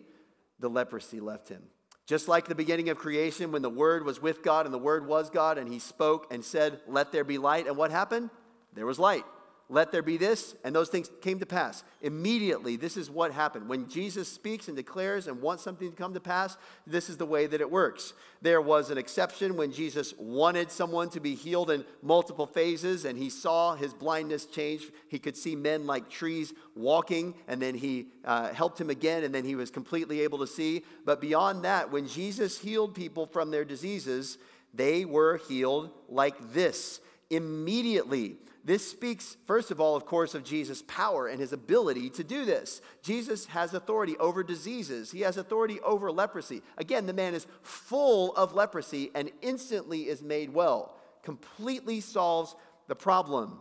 [0.60, 1.62] the leprosy left him.
[2.06, 5.06] Just like the beginning of creation, when the Word was with God and the Word
[5.06, 7.66] was God, and He spoke and said, Let there be light.
[7.66, 8.30] And what happened?
[8.74, 9.24] There was light
[9.72, 11.82] let there be this, and those things came to pass.
[12.02, 13.68] Immediately, this is what happened.
[13.68, 17.24] When Jesus speaks and declares and wants something to come to pass, this is the
[17.24, 18.12] way that it works.
[18.42, 23.18] There was an exception when Jesus wanted someone to be healed in multiple phases, and
[23.18, 24.82] he saw his blindness change.
[25.08, 29.34] He could see men like trees walking, and then he uh, helped him again, and
[29.34, 30.84] then he was completely able to see.
[31.06, 34.36] But beyond that, when Jesus healed people from their diseases,
[34.74, 38.36] they were healed like this immediately.
[38.64, 42.44] This speaks, first of all, of course, of Jesus' power and his ability to do
[42.44, 42.80] this.
[43.02, 46.62] Jesus has authority over diseases, he has authority over leprosy.
[46.78, 50.94] Again, the man is full of leprosy and instantly is made well,
[51.24, 52.54] completely solves
[52.86, 53.58] the problem.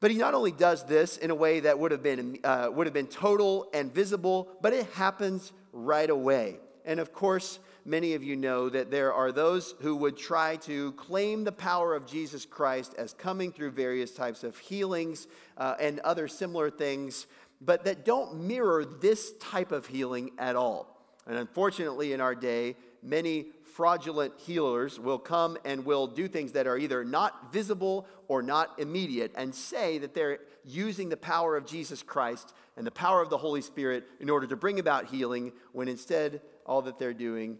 [0.00, 2.86] But he not only does this in a way that would have been, uh, would
[2.86, 6.58] have been total and visible, but it happens right away.
[6.84, 10.92] And of course, many of you know that there are those who would try to
[10.92, 16.00] claim the power of Jesus Christ as coming through various types of healings uh, and
[16.00, 17.26] other similar things,
[17.60, 20.96] but that don't mirror this type of healing at all.
[21.26, 26.66] And unfortunately, in our day, many fraudulent healers will come and will do things that
[26.66, 31.66] are either not visible or not immediate and say that they're using the power of
[31.66, 35.52] Jesus Christ and the power of the Holy Spirit in order to bring about healing
[35.72, 37.58] when instead all that they're doing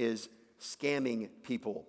[0.00, 1.84] is scamming people.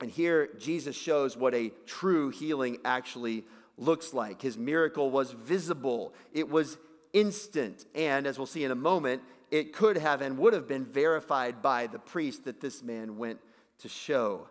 [0.00, 3.44] And here, Jesus shows what a true healing actually
[3.78, 4.42] looks like.
[4.42, 6.76] His miracle was visible, it was
[7.12, 10.84] instant, and as we'll see in a moment, it could have and would have been
[10.84, 13.38] verified by the priest that this man went
[13.78, 14.48] to show.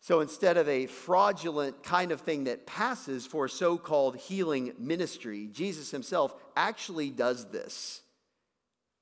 [0.00, 5.48] So instead of a fraudulent kind of thing that passes for so called healing ministry,
[5.50, 8.02] Jesus himself actually does this.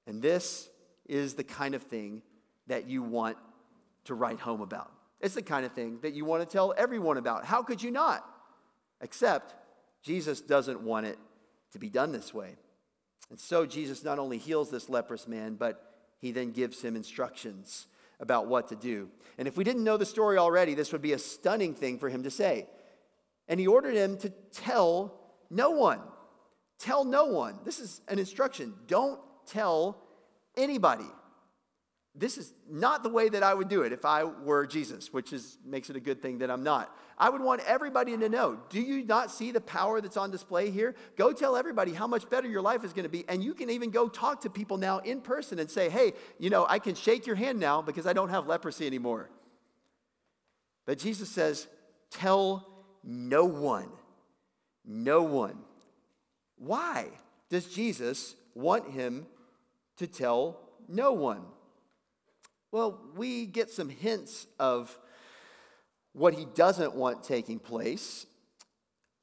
[0.06, 0.68] And this
[1.08, 2.22] is the kind of thing
[2.66, 3.36] that you want
[4.04, 4.90] to write home about.
[5.20, 7.44] It's the kind of thing that you want to tell everyone about.
[7.44, 8.24] How could you not?
[9.00, 9.54] Except
[10.02, 11.18] Jesus doesn't want it
[11.72, 12.56] to be done this way.
[13.30, 17.86] And so Jesus not only heals this leprous man, but he then gives him instructions
[18.20, 19.08] about what to do.
[19.38, 22.08] And if we didn't know the story already, this would be a stunning thing for
[22.08, 22.66] him to say.
[23.48, 25.14] And he ordered him to tell
[25.50, 26.00] no one.
[26.78, 27.58] Tell no one.
[27.64, 28.74] This is an instruction.
[28.86, 29.98] Don't tell
[30.56, 31.06] anybody.
[32.14, 35.32] This is not the way that I would do it if I were Jesus, which
[35.32, 36.94] is, makes it a good thing that I'm not.
[37.16, 40.70] I would want everybody to know do you not see the power that's on display
[40.70, 40.94] here?
[41.16, 43.24] Go tell everybody how much better your life is going to be.
[43.28, 46.50] And you can even go talk to people now in person and say, hey, you
[46.50, 49.30] know, I can shake your hand now because I don't have leprosy anymore.
[50.84, 51.66] But Jesus says,
[52.10, 52.66] tell
[53.02, 53.88] no one.
[54.84, 55.58] No one.
[56.56, 57.06] Why
[57.48, 59.26] does Jesus want him
[59.96, 61.42] to tell no one?
[62.72, 64.98] Well, we get some hints of
[66.14, 68.24] what he doesn't want taking place.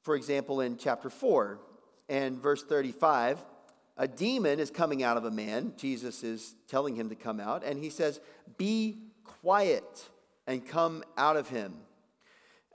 [0.04, 1.58] For example, in chapter 4
[2.08, 3.40] and verse 35,
[3.96, 5.72] a demon is coming out of a man.
[5.76, 8.20] Jesus is telling him to come out, and he says,
[8.56, 10.08] Be quiet
[10.46, 11.74] and come out of him.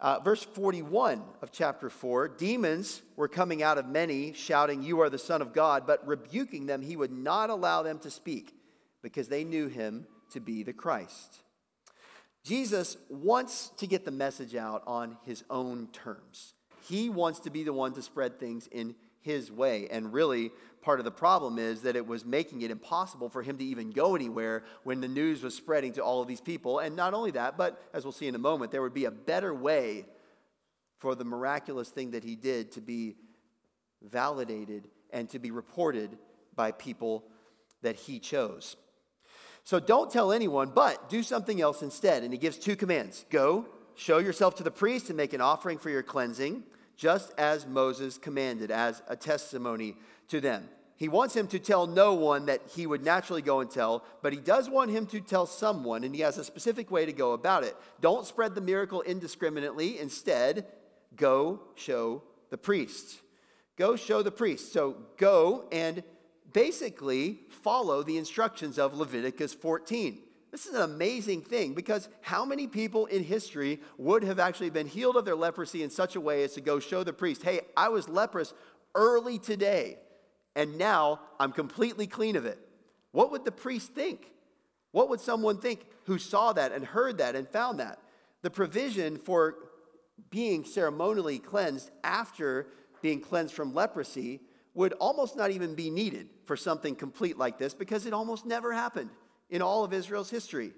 [0.01, 5.09] Uh, verse 41 of chapter 4 demons were coming out of many, shouting, You are
[5.09, 8.53] the Son of God, but rebuking them, he would not allow them to speak
[9.01, 11.41] because they knew him to be the Christ.
[12.43, 16.53] Jesus wants to get the message out on his own terms.
[16.87, 19.87] He wants to be the one to spread things in his way.
[19.89, 20.51] And really,
[20.83, 23.89] part of the problem is that it was making it impossible for him to even
[23.89, 26.77] go anywhere when the news was spreading to all of these people.
[26.77, 29.11] And not only that, but as we'll see in a moment, there would be a
[29.11, 30.05] better way
[30.99, 33.15] for the miraculous thing that he did to be
[34.03, 36.15] validated and to be reported
[36.55, 37.25] by people
[37.81, 38.75] that he chose.
[39.65, 42.23] So don't tell anyone, but do something else instead.
[42.23, 43.65] And he gives two commands Go,
[43.95, 46.63] show yourself to the priest, and make an offering for your cleansing,
[46.95, 49.97] just as Moses commanded, as a testimony
[50.29, 50.69] to them.
[50.97, 54.31] He wants him to tell no one that he would naturally go and tell, but
[54.31, 57.33] he does want him to tell someone, and he has a specific way to go
[57.33, 57.75] about it.
[57.99, 59.99] Don't spread the miracle indiscriminately.
[59.99, 60.67] Instead,
[61.15, 63.19] go show the priest.
[63.77, 64.71] Go show the priest.
[64.71, 66.01] So go and
[66.55, 70.19] basically follow the instructions of Leviticus 14.
[70.51, 74.87] This is an amazing thing because how many people in history would have actually been
[74.87, 77.59] healed of their leprosy in such a way as to go show the priest, hey,
[77.75, 78.53] I was leprous
[78.95, 79.97] early today,
[80.55, 82.57] and now I'm completely clean of it?
[83.11, 84.31] What would the priest think?
[84.91, 87.99] What would someone think who saw that and heard that and found that?
[88.45, 89.55] the provision for
[90.29, 92.67] being ceremonially cleansed after
[93.01, 94.39] being cleansed from leprosy
[94.75, 98.73] would almost not even be needed for something complete like this because it almost never
[98.73, 99.09] happened
[99.49, 100.73] in all of Israel's history.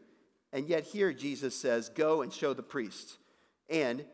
[0.53, 3.17] And yet, here Jesus says, Go and show the priests
[3.69, 4.05] and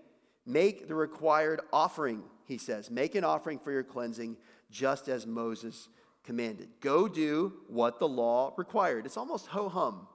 [0.45, 2.89] make the required offering, he says.
[2.89, 4.37] Make an offering for your cleansing,
[4.71, 5.89] just as Moses
[6.23, 6.69] commanded.
[6.79, 9.05] Go do what the law required.
[9.05, 10.07] It's almost ho hum.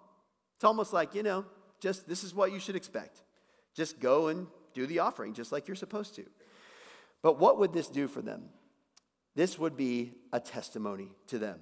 [0.56, 1.44] It's almost like, you know,
[1.78, 3.22] just this is what you should expect.
[3.74, 6.24] Just go and do the offering, just like you're supposed to.
[7.22, 8.48] But what would this do for them?
[9.38, 11.60] This would be a testimony to them.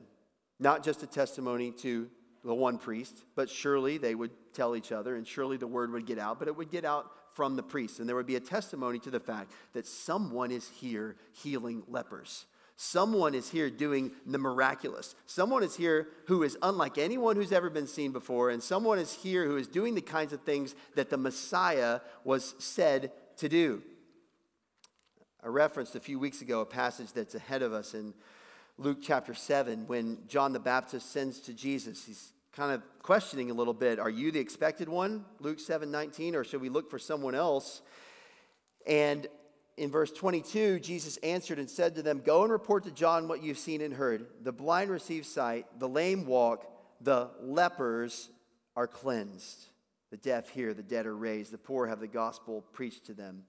[0.58, 2.08] Not just a testimony to
[2.42, 6.06] the one priest, but surely they would tell each other, and surely the word would
[6.06, 8.00] get out, but it would get out from the priest.
[8.00, 12.46] And there would be a testimony to the fact that someone is here healing lepers.
[12.76, 15.14] Someone is here doing the miraculous.
[15.26, 19.12] Someone is here who is unlike anyone who's ever been seen before, and someone is
[19.12, 23.82] here who is doing the kinds of things that the Messiah was said to do.
[25.46, 28.14] I referenced a few weeks ago a passage that's ahead of us in
[28.78, 32.04] Luke chapter 7 when John the Baptist sends to Jesus.
[32.04, 36.34] He's kind of questioning a little bit Are you the expected one, Luke 7 19,
[36.34, 37.82] or should we look for someone else?
[38.88, 39.28] And
[39.76, 43.40] in verse 22, Jesus answered and said to them, Go and report to John what
[43.40, 44.26] you've seen and heard.
[44.42, 46.66] The blind receive sight, the lame walk,
[47.00, 48.30] the lepers
[48.74, 49.66] are cleansed,
[50.10, 53.44] the deaf hear, the dead are raised, the poor have the gospel preached to them.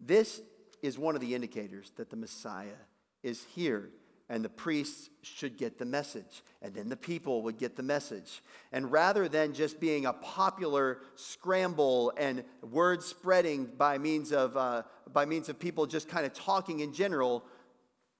[0.00, 0.40] This
[0.84, 2.76] is one of the indicators that the Messiah
[3.22, 3.88] is here
[4.28, 8.42] and the priests should get the message, and then the people would get the message.
[8.72, 14.82] And rather than just being a popular scramble and word spreading by means of, uh,
[15.12, 17.44] by means of people just kind of talking in general,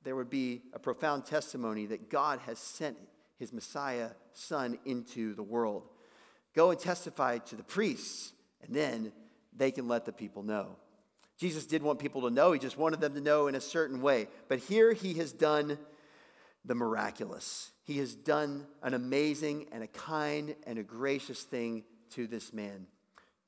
[0.03, 2.97] there would be a profound testimony that God has sent
[3.39, 5.85] his Messiah son into the world.
[6.55, 9.13] Go and testify to the priests, and then
[9.55, 10.77] they can let the people know.
[11.39, 14.01] Jesus did want people to know, he just wanted them to know in a certain
[14.01, 14.29] way.
[14.49, 15.79] But here he has done
[16.65, 17.71] the miraculous.
[17.85, 22.87] He has done an amazing and a kind and a gracious thing to this man.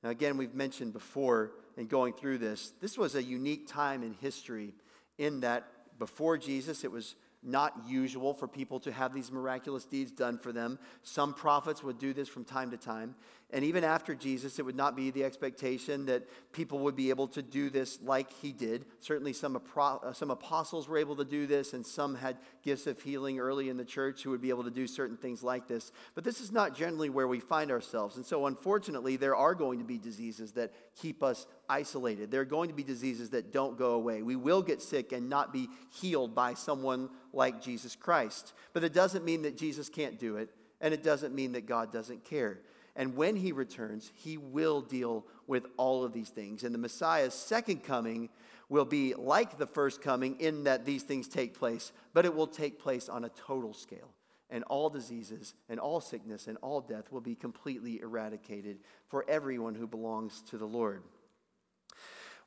[0.03, 4.14] Now, again, we've mentioned before in going through this, this was a unique time in
[4.14, 4.74] history
[5.18, 5.64] in that
[5.99, 10.53] before Jesus, it was not usual for people to have these miraculous deeds done for
[10.53, 10.78] them.
[11.03, 13.14] Some prophets would do this from time to time.
[13.53, 17.28] And even after Jesus, it would not be the expectation that people would be able
[17.28, 18.86] to do this like he did.
[18.99, 23.01] Certainly, some, uh, some apostles were able to do this, and some had gifts of
[23.01, 25.92] healing early in the church who would be able to do certain things like this.
[26.16, 28.16] But this is not generally where we find ourselves.
[28.16, 32.32] And so, unfortunately, there are going to be diseases that keep us isolated.
[32.32, 34.22] There are going to be diseases that don't go away.
[34.22, 35.68] We will get sick and not be
[36.01, 38.55] healed by someone like Jesus Christ.
[38.72, 41.92] But it doesn't mean that Jesus can't do it, and it doesn't mean that God
[41.92, 42.59] doesn't care.
[42.97, 46.64] And when he returns, he will deal with all of these things.
[46.64, 48.30] And the Messiah's second coming
[48.68, 52.47] will be like the first coming in that these things take place, but it will
[52.47, 54.11] take place on a total scale.
[54.49, 58.78] And all diseases and all sickness and all death will be completely eradicated
[59.09, 61.03] for everyone who belongs to the Lord.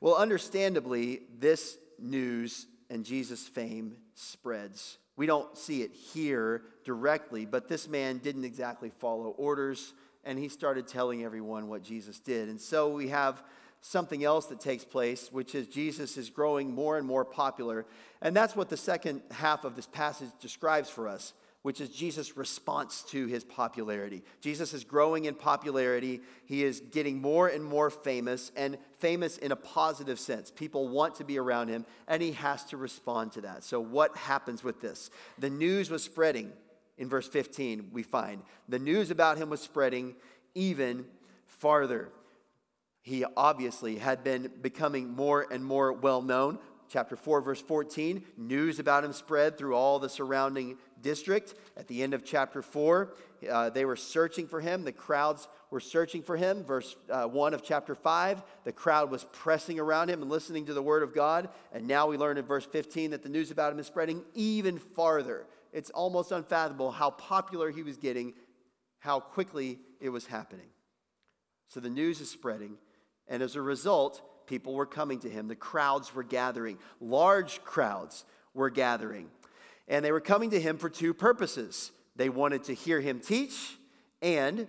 [0.00, 4.98] Well, understandably, this news and Jesus' fame spreads.
[5.16, 9.92] We don't see it here directly, but this man didn't exactly follow orders
[10.24, 12.48] and he started telling everyone what Jesus did.
[12.48, 13.42] And so we have
[13.80, 17.86] something else that takes place, which is Jesus is growing more and more popular.
[18.20, 22.36] And that's what the second half of this passage describes for us, which is Jesus'
[22.36, 24.22] response to his popularity.
[24.40, 26.20] Jesus is growing in popularity.
[26.44, 30.50] He is getting more and more famous, and famous in a positive sense.
[30.50, 33.64] People want to be around him, and he has to respond to that.
[33.64, 35.10] So, what happens with this?
[35.38, 36.52] The news was spreading
[37.00, 40.14] in verse 15, we find the news about him was spreading
[40.54, 41.06] even
[41.46, 42.10] farther.
[43.00, 46.58] He obviously had been becoming more and more well known.
[46.90, 51.54] Chapter 4, verse 14, news about him spread through all the surrounding district.
[51.76, 53.14] At the end of chapter 4,
[53.50, 54.84] uh, they were searching for him.
[54.84, 56.64] The crowds were searching for him.
[56.64, 60.74] Verse uh, 1 of chapter 5, the crowd was pressing around him and listening to
[60.74, 61.48] the word of God.
[61.72, 64.76] And now we learn in verse 15 that the news about him is spreading even
[64.76, 68.34] farther it's almost unfathomable how popular he was getting,
[68.98, 70.66] how quickly it was happening.
[71.66, 72.76] So the news is spreading,
[73.28, 75.46] and as a result, people were coming to him.
[75.46, 79.28] The crowds were gathering, large crowds were gathering.
[79.86, 83.78] And they were coming to him for two purposes they wanted to hear him teach,
[84.20, 84.68] and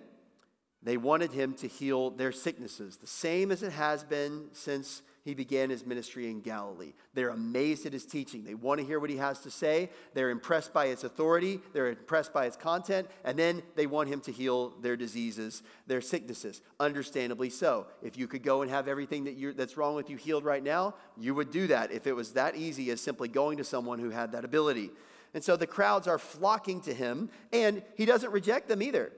[0.82, 5.34] they wanted him to heal their sicknesses, the same as it has been since he
[5.34, 6.94] began his ministry in Galilee.
[7.14, 8.44] They're amazed at his teaching.
[8.44, 9.92] They want to hear what he has to say.
[10.14, 11.60] They're impressed by its authority.
[11.74, 13.08] They're impressed by its content.
[13.24, 16.62] And then they want him to heal their diseases, their sicknesses.
[16.80, 17.88] Understandably so.
[18.02, 20.96] If you could go and have everything that that's wrong with you healed right now,
[21.18, 24.10] you would do that if it was that easy as simply going to someone who
[24.10, 24.90] had that ability.
[25.34, 29.14] And so the crowds are flocking to him, and he doesn't reject them either.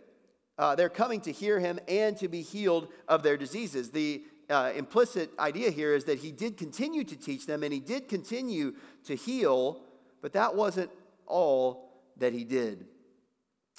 [0.58, 3.89] Uh, they're coming to hear him and to be healed of their diseases.
[3.89, 7.80] The uh, implicit idea here is that he did continue to teach them and he
[7.80, 8.74] did continue
[9.06, 9.82] to heal,
[10.22, 10.91] but that wasn't
[11.26, 12.86] all that he did.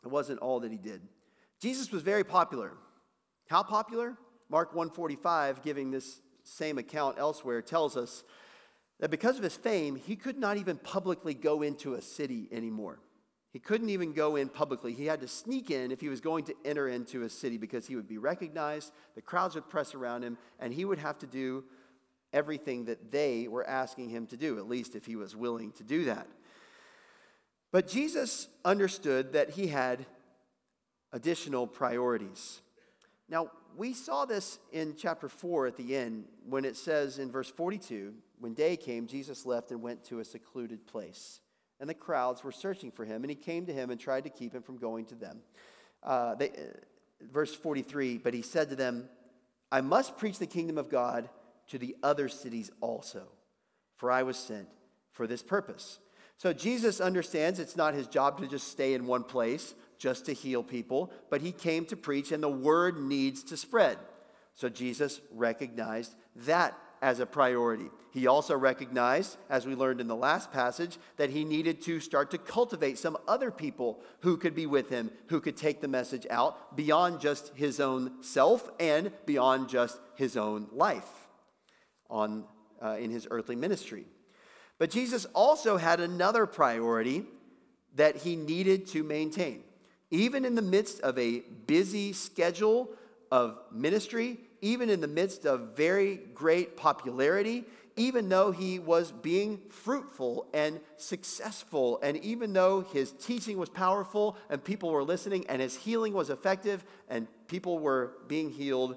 [0.05, 1.03] It wasn't all that he did.
[1.61, 2.73] Jesus was very popular.
[3.49, 4.17] How popular?
[4.51, 8.25] Mark 145, giving this same account elsewhere, tells us
[9.01, 13.01] that because of his fame, he could not even publicly go into a city anymore.
[13.55, 14.95] He couldn't even go in publicly.
[14.95, 17.87] He had to sneak in if he was going to enter into a city because
[17.87, 21.27] he would be recognized, the crowds would press around him, and he would have to
[21.29, 21.63] do
[22.33, 25.85] everything that they were asking him to do, at least if he was willing to
[25.85, 26.27] do that.
[27.71, 30.05] But Jesus understood that he had
[31.13, 32.61] additional priorities.
[33.29, 37.51] Now, we saw this in chapter 4 at the end when it says in verse
[37.51, 41.39] 42 when day came, Jesus left and went to a secluded place.
[41.81, 44.31] And the crowds were searching for him, and he came to him and tried to
[44.31, 45.41] keep him from going to them.
[46.03, 46.53] Uh, they, uh,
[47.33, 49.09] verse 43 But he said to them,
[49.73, 51.29] I must preach the kingdom of God
[51.69, 53.25] to the other cities also,
[53.97, 54.69] for I was sent
[55.11, 55.99] for this purpose.
[56.37, 60.33] So Jesus understands it's not his job to just stay in one place, just to
[60.33, 63.97] heal people, but he came to preach, and the word needs to spread.
[64.55, 67.91] So Jesus recognized that as a priority.
[68.13, 72.31] He also recognized, as we learned in the last passage, that he needed to start
[72.31, 76.27] to cultivate some other people who could be with him, who could take the message
[76.31, 81.29] out beyond just his own self and beyond just his own life
[82.09, 82.45] on,
[82.83, 84.07] uh, in his earthly ministry.
[84.79, 87.27] But Jesus also had another priority
[87.97, 89.63] that he needed to maintain.
[90.11, 92.89] Even in the midst of a busy schedule
[93.31, 97.65] of ministry, even in the midst of very great popularity,
[97.97, 104.39] even though he was being fruitful and successful, and even though his teaching was powerful
[104.49, 108.97] and people were listening and his healing was effective and people were being healed,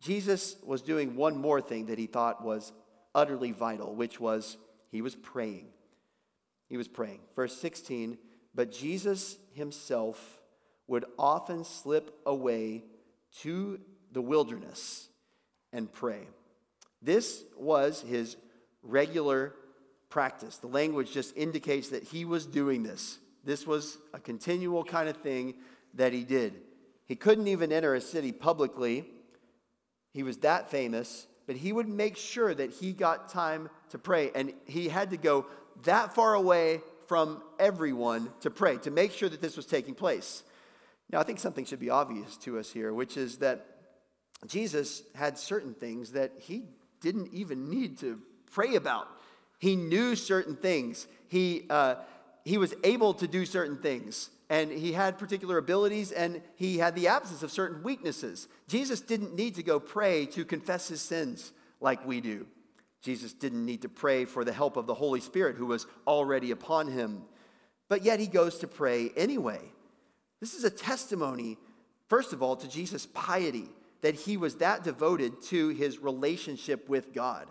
[0.00, 2.72] Jesus was doing one more thing that he thought was
[3.14, 4.56] utterly vital, which was
[4.90, 5.66] he was praying.
[6.70, 7.20] He was praying.
[7.36, 8.16] Verse 16,
[8.54, 10.40] but Jesus himself
[10.86, 12.84] would often slip away
[13.40, 13.80] to
[14.14, 15.08] the wilderness
[15.72, 16.22] and pray.
[17.02, 18.36] This was his
[18.82, 19.52] regular
[20.08, 20.56] practice.
[20.56, 23.18] The language just indicates that he was doing this.
[23.44, 25.54] This was a continual kind of thing
[25.94, 26.54] that he did.
[27.04, 29.04] He couldn't even enter a city publicly,
[30.12, 34.30] he was that famous, but he would make sure that he got time to pray.
[34.34, 35.46] And he had to go
[35.82, 40.44] that far away from everyone to pray, to make sure that this was taking place.
[41.10, 43.73] Now, I think something should be obvious to us here, which is that
[44.46, 46.64] Jesus had certain things that he
[47.00, 48.20] didn't even need to
[48.50, 49.08] pray about.
[49.58, 51.06] He knew certain things.
[51.28, 51.96] He, uh,
[52.44, 54.30] he was able to do certain things.
[54.50, 58.46] And he had particular abilities and he had the absence of certain weaknesses.
[58.68, 62.46] Jesus didn't need to go pray to confess his sins like we do.
[63.02, 66.50] Jesus didn't need to pray for the help of the Holy Spirit who was already
[66.50, 67.22] upon him.
[67.88, 69.60] But yet he goes to pray anyway.
[70.40, 71.58] This is a testimony,
[72.08, 73.68] first of all, to Jesus' piety
[74.04, 77.46] that he was that devoted to his relationship with God,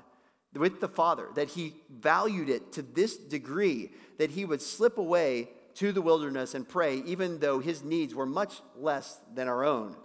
[0.53, 3.89] with the Father, that he valued it to this degree
[4.19, 8.27] that he would slip away to the wilderness and pray, even though his needs were
[8.27, 9.95] much less than our own.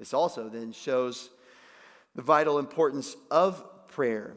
[0.00, 1.30] This also then shows
[2.16, 4.34] the vital importance of prayer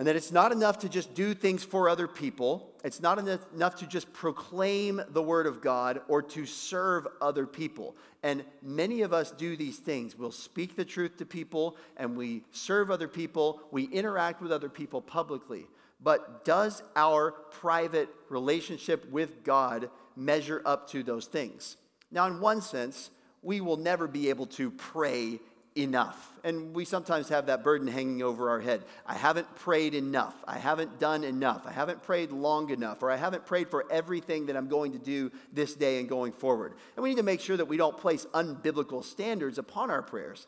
[0.00, 2.72] and that it's not enough to just do things for other people.
[2.82, 7.94] It's not enough to just proclaim the word of God or to serve other people.
[8.22, 10.16] And many of us do these things.
[10.16, 14.70] We'll speak the truth to people and we serve other people, we interact with other
[14.70, 15.66] people publicly.
[16.00, 21.76] But does our private relationship with God measure up to those things?
[22.10, 23.10] Now, in one sense,
[23.42, 25.40] we will never be able to pray
[25.76, 26.38] enough.
[26.42, 28.82] And we sometimes have that burden hanging over our head.
[29.06, 30.34] I haven't prayed enough.
[30.46, 31.66] I haven't done enough.
[31.66, 33.02] I haven't prayed long enough.
[33.02, 36.32] Or I haven't prayed for everything that I'm going to do this day and going
[36.32, 36.74] forward.
[36.96, 40.46] And we need to make sure that we don't place unbiblical standards upon our prayers.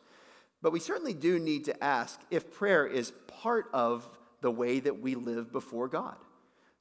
[0.61, 3.13] But we certainly do need to ask if prayer is
[3.43, 4.07] part of
[4.41, 6.17] the way that we live before God.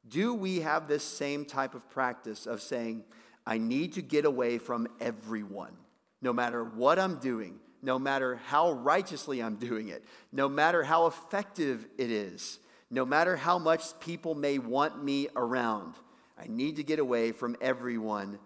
[0.07, 3.03] Do we have this same type of practice of saying,
[3.45, 5.73] I need to get away from everyone,
[6.21, 7.59] no matter what I'm doing?
[7.81, 12.59] No matter how righteously I'm doing it, no matter how effective it is,
[12.89, 15.95] no matter how much people may want me around.
[16.37, 18.39] I need to get away from everyone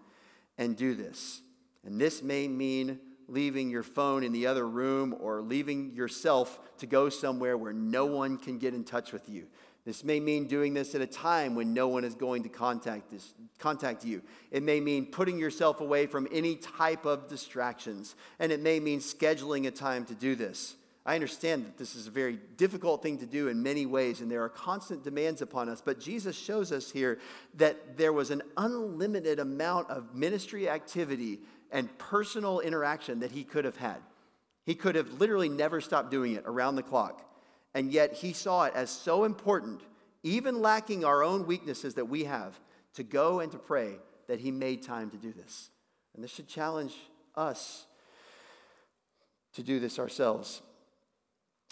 [0.58, 1.40] and do this.
[1.84, 6.86] And this may mean leaving your phone in the other room or leaving yourself to
[6.86, 9.46] go somewhere where no one can get in touch with you.
[9.86, 13.08] This may mean doing this at a time when no one is going to contact,
[13.08, 14.20] this, contact you.
[14.50, 18.16] It may mean putting yourself away from any type of distractions.
[18.40, 20.74] And it may mean scheduling a time to do this.
[21.06, 24.28] I understand that this is a very difficult thing to do in many ways, and
[24.28, 25.80] there are constant demands upon us.
[25.80, 27.20] But Jesus shows us here
[27.54, 31.38] that there was an unlimited amount of ministry activity
[31.70, 33.98] and personal interaction that he could have had.
[34.64, 37.22] He could have literally never stopped doing it around the clock.
[37.76, 39.82] And yet he saw it as so important,
[40.22, 42.58] even lacking our own weaknesses that we have,
[42.94, 43.96] to go and to pray
[44.28, 45.68] that he made time to do this.
[46.14, 46.94] And this should challenge
[47.34, 47.84] us
[49.52, 50.62] to do this ourselves.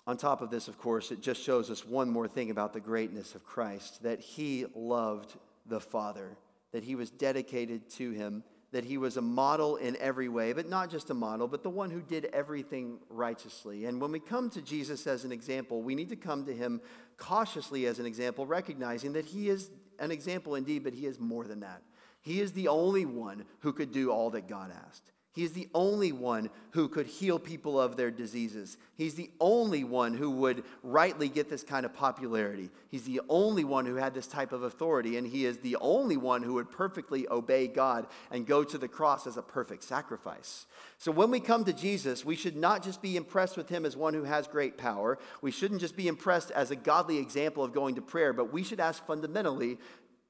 [0.07, 2.81] On top of this, of course, it just shows us one more thing about the
[2.81, 5.35] greatness of Christ that he loved
[5.65, 6.37] the Father,
[6.73, 8.45] that he was dedicated to him,
[8.75, 11.71] that he was a model in every way, but not just a model, but the
[11.71, 13.85] one who did everything righteously.
[13.85, 16.81] And when we come to Jesus as an example, we need to come to him
[17.17, 19.71] cautiously as an example, recognizing that he is
[20.01, 21.83] an example indeed, but he is more than that.
[22.21, 25.13] He is the only one who could do all that God asked.
[25.35, 28.77] He is the only one who could heal people of their diseases.
[28.97, 32.71] He's the only one who would rightly get this kind of popularity.
[32.89, 36.17] He's the only one who had this type of authority, and he is the only
[36.17, 40.67] one who would perfectly obey God and go to the cross as a perfect sacrifice.
[40.99, 43.97] So when we come to Jesus, we should not just be impressed with him as
[43.97, 45.19] one who has great power.
[45.43, 48.63] We shouldn't just be impressed as a godly example of going to prayer, but we
[48.63, 49.79] should ask fundamentally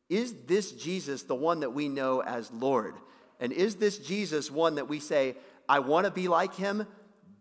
[0.08, 2.94] is this Jesus the one that we know as Lord?
[3.44, 5.36] And is this Jesus one that we say,
[5.68, 6.86] I want to be like him,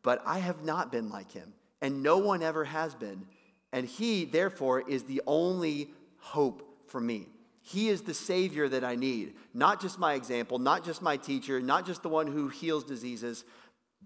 [0.01, 3.25] but I have not been like him, and no one ever has been?
[3.71, 7.27] And he, therefore, is the only hope for me.
[7.61, 9.35] He is the Savior that I need.
[9.53, 13.45] Not just my example, not just my teacher, not just the one who heals diseases,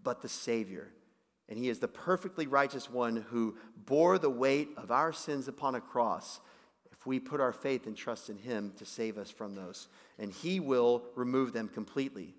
[0.03, 0.89] but the Savior.
[1.49, 5.73] And He is the perfectly righteous one who bore the weight of our sins upon
[5.73, 6.41] a cross
[6.99, 9.87] if we put our faith and trust in Him to save us from those
[10.19, 12.33] and he will remove them completely.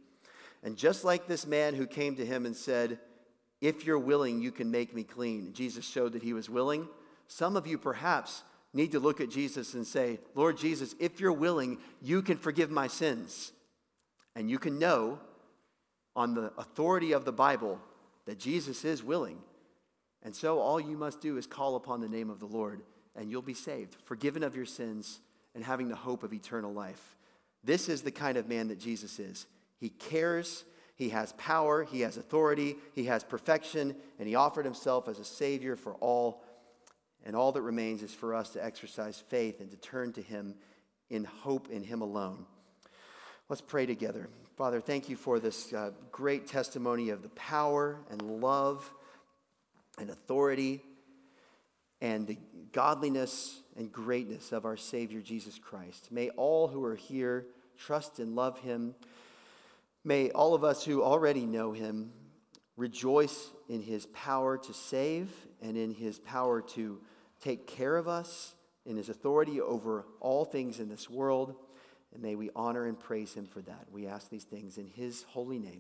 [0.63, 2.99] And just like this man who came to him and said,
[3.61, 6.89] If you're willing, you can make me clean, Jesus showed that he was willing.
[7.29, 8.43] Some of you perhaps
[8.75, 12.71] need to look at Jesus and say, Lord Jesus, if you're willing, you can forgive
[12.71, 13.53] my sins.
[14.35, 15.19] And you can know
[16.17, 17.81] on the authority of the Bible
[18.27, 19.39] that Jesus is willing.
[20.23, 22.83] And so all you must do is call upon the name of the Lord,
[23.19, 25.19] and you'll be saved, forgiven of your sins,
[25.55, 27.17] and having the hope of eternal life.
[27.65, 29.47] This is the kind of man that Jesus is.
[29.81, 30.65] He cares,
[30.95, 35.25] he has power, he has authority, he has perfection, and he offered himself as a
[35.25, 36.45] savior for all.
[37.27, 40.55] And all that remains is for us to exercise faith and to turn to him
[41.11, 42.47] in hope in him alone.
[43.49, 44.29] Let's pray together.
[44.57, 48.93] Father, thank you for this uh, great testimony of the power and love
[49.99, 50.83] and authority
[52.01, 52.39] and the
[52.73, 56.13] godliness and greatness of our Savior Jesus Christ.
[56.13, 57.47] May all who are here
[57.77, 58.95] trust and love him.
[60.05, 62.13] May all of us who already know him
[62.77, 65.31] rejoice in his power to save
[65.61, 67.01] and in his power to
[67.41, 68.55] take care of us,
[68.87, 71.55] in his authority over all things in this world.
[72.13, 73.87] And may we honor and praise him for that.
[73.93, 75.75] We ask these things in his holy name.